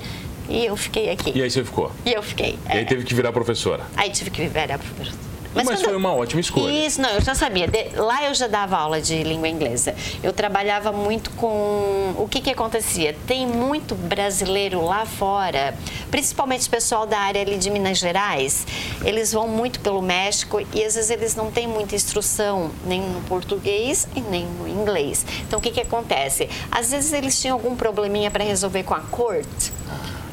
e 0.50 0.66
eu 0.66 0.76
fiquei 0.76 1.10
aqui. 1.10 1.32
E 1.36 1.42
aí 1.42 1.50
você 1.50 1.64
ficou. 1.64 1.92
E 2.06 2.14
eu 2.14 2.22
fiquei. 2.22 2.58
E 2.68 2.72
aí 2.72 2.82
é. 2.82 2.86
teve 2.86 3.04
que 3.04 3.14
virar 3.14 3.32
professora. 3.32 3.84
Aí 3.96 4.10
tive 4.10 4.30
que 4.30 4.42
viver 4.42 4.72
a 4.72 4.78
professora. 4.78 5.35
Mas, 5.56 5.66
quando 5.68 5.84
foi 5.86 5.94
eu- 5.94 5.98
uma 5.98 6.14
ótima 6.14 6.42
escolha. 6.42 6.70
Isso, 6.86 7.02
não, 7.02 7.10
eu 7.10 7.22
já 7.22 7.34
sabia. 7.34 7.68
De- 7.68 7.90
lá 7.96 8.24
eu 8.26 8.34
já 8.34 8.48
dava 8.48 8.78
aula 8.78 9.02
de 9.02 9.24
língua 9.24 9.48
inglesa. 9.48 9.96
Eu 10.22 10.34
trabalhava 10.34 10.92
muito 10.92 11.30
com. 11.32 12.14
O 12.18 12.28
que 12.30 12.42
que 12.42 12.50
acontecia? 12.52 13.16
Tem 13.26 13.48
muito 13.48 13.96
brasileiro 13.96 14.84
lá 14.86 15.06
fora, 15.06 15.74
principalmente 16.12 16.68
o 16.68 16.70
pessoal 16.70 17.06
da 17.06 17.18
área 17.18 17.42
ali 17.42 17.58
de 17.58 17.70
Minas 17.70 17.98
Gerais. 17.98 18.68
Eles 19.04 19.32
vão 19.32 19.48
muito 19.48 19.80
pelo 19.80 20.02
México 20.02 20.60
e 20.74 20.84
às 20.84 20.96
vezes 20.96 21.10
eles 21.10 21.36
não 21.36 21.50
têm 21.52 21.68
muita 21.68 21.96
instrução 21.96 22.72
nem 22.86 23.02
no 23.02 23.22
português 23.22 24.08
e 24.16 24.22
nem 24.22 24.46
no 24.46 24.68
inglês. 24.68 25.26
Então 25.48 25.60
o 25.60 25.62
que 25.62 25.72
que 25.72 25.82
acontece? 25.82 26.50
Às 26.72 26.92
vezes 26.92 27.14
eles 27.14 27.40
tinham 27.40 27.56
algum 27.56 27.76
probleminha 27.76 28.30
para 28.30 28.44
resolver 28.44 28.84
com 28.84 28.94
a 28.94 29.00
corte 29.00 29.72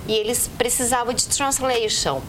e 0.08 0.12
eles 0.14 0.50
precisavam 0.58 1.14
de 1.14 1.26
translation. 1.28 2.20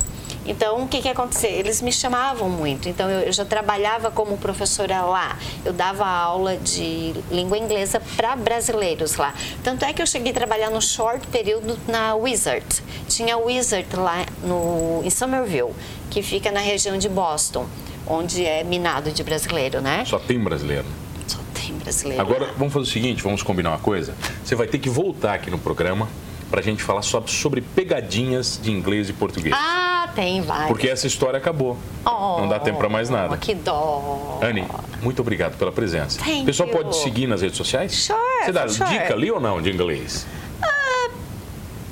Então, 0.46 0.84
o 0.84 0.88
que 0.88 1.02
que 1.02 1.10
acontecia? 1.10 1.50
Eles 1.50 1.82
me 1.82 1.92
chamavam 1.92 2.50
muito. 2.50 2.88
Então, 2.88 3.10
eu 3.10 3.24
eu 3.24 3.36
já 3.36 3.46
trabalhava 3.46 4.12
como 4.12 4.38
professora 4.38 5.02
lá. 5.02 5.38
Eu 5.66 5.74
dava 5.74 6.06
aula 6.06 6.56
de 6.58 7.14
língua 7.32 7.58
inglesa 7.58 8.02
para 8.16 8.36
brasileiros 8.36 9.16
lá. 9.16 9.34
Tanto 9.64 9.84
é 9.86 9.92
que 9.92 10.02
eu 10.02 10.06
cheguei 10.06 10.32
a 10.32 10.36
trabalhar 10.36 10.70
no 10.70 10.82
short 10.82 11.26
período 11.28 11.78
na 11.88 12.14
Wizard. 12.14 12.66
Tinha 13.08 13.36
a 13.36 13.38
Wizard 13.38 13.88
lá 13.96 14.26
no, 14.44 15.02
em 15.04 15.10
Somerville, 15.10 15.74
que 16.12 16.22
fica 16.22 16.52
na 16.52 16.60
região 16.60 16.98
de 16.98 17.10
Boston, 17.10 17.66
onde 18.06 18.46
é 18.46 18.64
minado 18.64 19.12
de 19.12 19.24
brasileiro, 19.24 19.82
né? 19.82 20.04
Só 20.06 20.20
tem 20.20 20.40
brasileiro. 20.40 20.86
Só 21.28 21.40
tem 21.54 21.74
brasileiro. 21.74 22.22
Agora, 22.22 22.54
vamos 22.58 22.74
fazer 22.74 22.88
o 22.88 22.92
seguinte, 22.92 23.24
vamos 23.24 23.42
combinar 23.42 23.72
uma 23.72 23.80
coisa. 23.80 24.14
Você 24.44 24.54
vai 24.54 24.68
ter 24.68 24.78
que 24.78 24.90
voltar 24.90 25.34
aqui 25.34 25.50
no 25.50 25.58
programa 25.58 26.08
pra 26.52 26.62
gente 26.62 26.84
falar 26.84 27.02
sobre 27.02 27.62
pegadinhas 27.62 28.60
de 28.62 28.72
inglês 28.72 29.10
e 29.10 29.14
português. 29.14 29.56
Ah, 29.58 29.83
tem 30.15 30.41
vários. 30.41 30.67
Porque 30.67 30.88
essa 30.88 31.08
história 31.08 31.38
acabou. 31.38 31.78
Oh, 32.06 32.41
Não 32.41 32.47
dá 32.49 32.60
tempo 32.60 32.78
pra 32.80 32.89
mais 32.89 33.10
nada. 33.10 33.38
Que 33.38 33.54
dó. 33.56 34.39
Anne, 34.41 34.65
muito 35.02 35.21
obrigado 35.21 35.58
pela 35.58 35.71
presença. 35.71 36.19
Thank 36.23 36.41
o 36.43 36.45
pessoal 36.45 36.69
you. 36.69 36.76
pode 36.76 36.95
seguir 36.97 37.28
nas 37.28 37.41
redes 37.41 37.58
sociais? 37.58 37.93
Sure, 37.93 38.17
Você 38.45 38.52
dá 38.52 38.67
sure. 38.67 38.89
dica 38.89 39.13
ali 39.13 39.32
ou 39.32 39.39
não 39.39 39.62
de 39.62 39.69
inglês? 39.71 40.26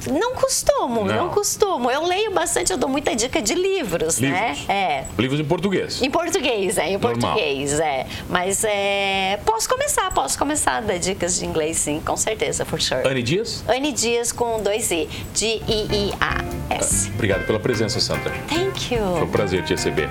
Não 0.10 0.34
costumo, 0.36 1.04
Não. 1.06 1.16
não. 1.16 1.30
costumo. 1.30 1.90
Eu 1.92 2.06
leio 2.06 2.32
bastante, 2.32 2.72
eu 2.72 2.78
dou 2.78 2.90
muita 2.90 3.16
dica 3.16 3.42
de 3.42 3.54
livros, 3.54 4.18
Livros? 4.18 4.40
né? 4.40 4.58
É. 4.68 5.04
Livros 5.20 5.40
em 5.40 5.44
português. 5.46 6.02
Em 6.02 6.10
português, 6.10 6.78
é, 6.78 6.90
em 6.90 6.98
Normal. 6.98 7.34
português, 7.34 7.80
é. 7.80 8.08
Mas 8.30 8.64
é, 8.64 9.40
posso 9.46 9.68
começar, 9.70 10.12
posso 10.12 10.38
começar 10.38 10.78
a 10.78 10.82
dar 10.82 10.98
dicas 10.98 11.38
de 11.40 11.46
inglês, 11.46 11.78
sim, 11.78 12.02
com 12.06 12.18
certeza, 12.18 12.66
for 12.66 12.82
sure. 12.82 13.02
Anne 13.08 13.22
Dias, 13.22 13.64
Anne 13.68 13.92
Dias 13.92 14.32
com 14.32 14.62
dois 14.62 14.90
I, 14.92 15.08
D-I-I-A-S. 15.38 17.10
obrigado 17.14 17.46
pela 17.46 17.60
presença, 17.60 18.00
Sandra. 18.00 18.32
Thank 18.50 18.94
you. 18.96 19.02
Foi 19.14 19.24
um 19.24 19.32
prazer 19.32 19.64
te 19.64 19.72
receber. 19.74 20.10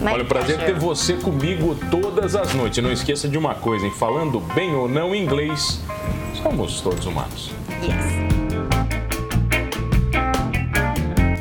My 0.00 0.12
Olha, 0.12 0.22
o 0.22 0.26
prazer 0.26 0.58
ter 0.64 0.74
você 0.74 1.12
comigo 1.14 1.76
todas 1.90 2.34
as 2.34 2.54
noites. 2.54 2.82
Não 2.82 2.90
esqueça 2.90 3.28
de 3.28 3.36
uma 3.36 3.54
coisa, 3.54 3.86
em 3.86 3.90
falando 3.90 4.40
bem 4.54 4.74
ou 4.74 4.88
não 4.88 5.14
inglês, 5.14 5.78
somos 6.42 6.80
todos 6.80 7.04
humanos. 7.04 7.50
Yes. 7.82 8.29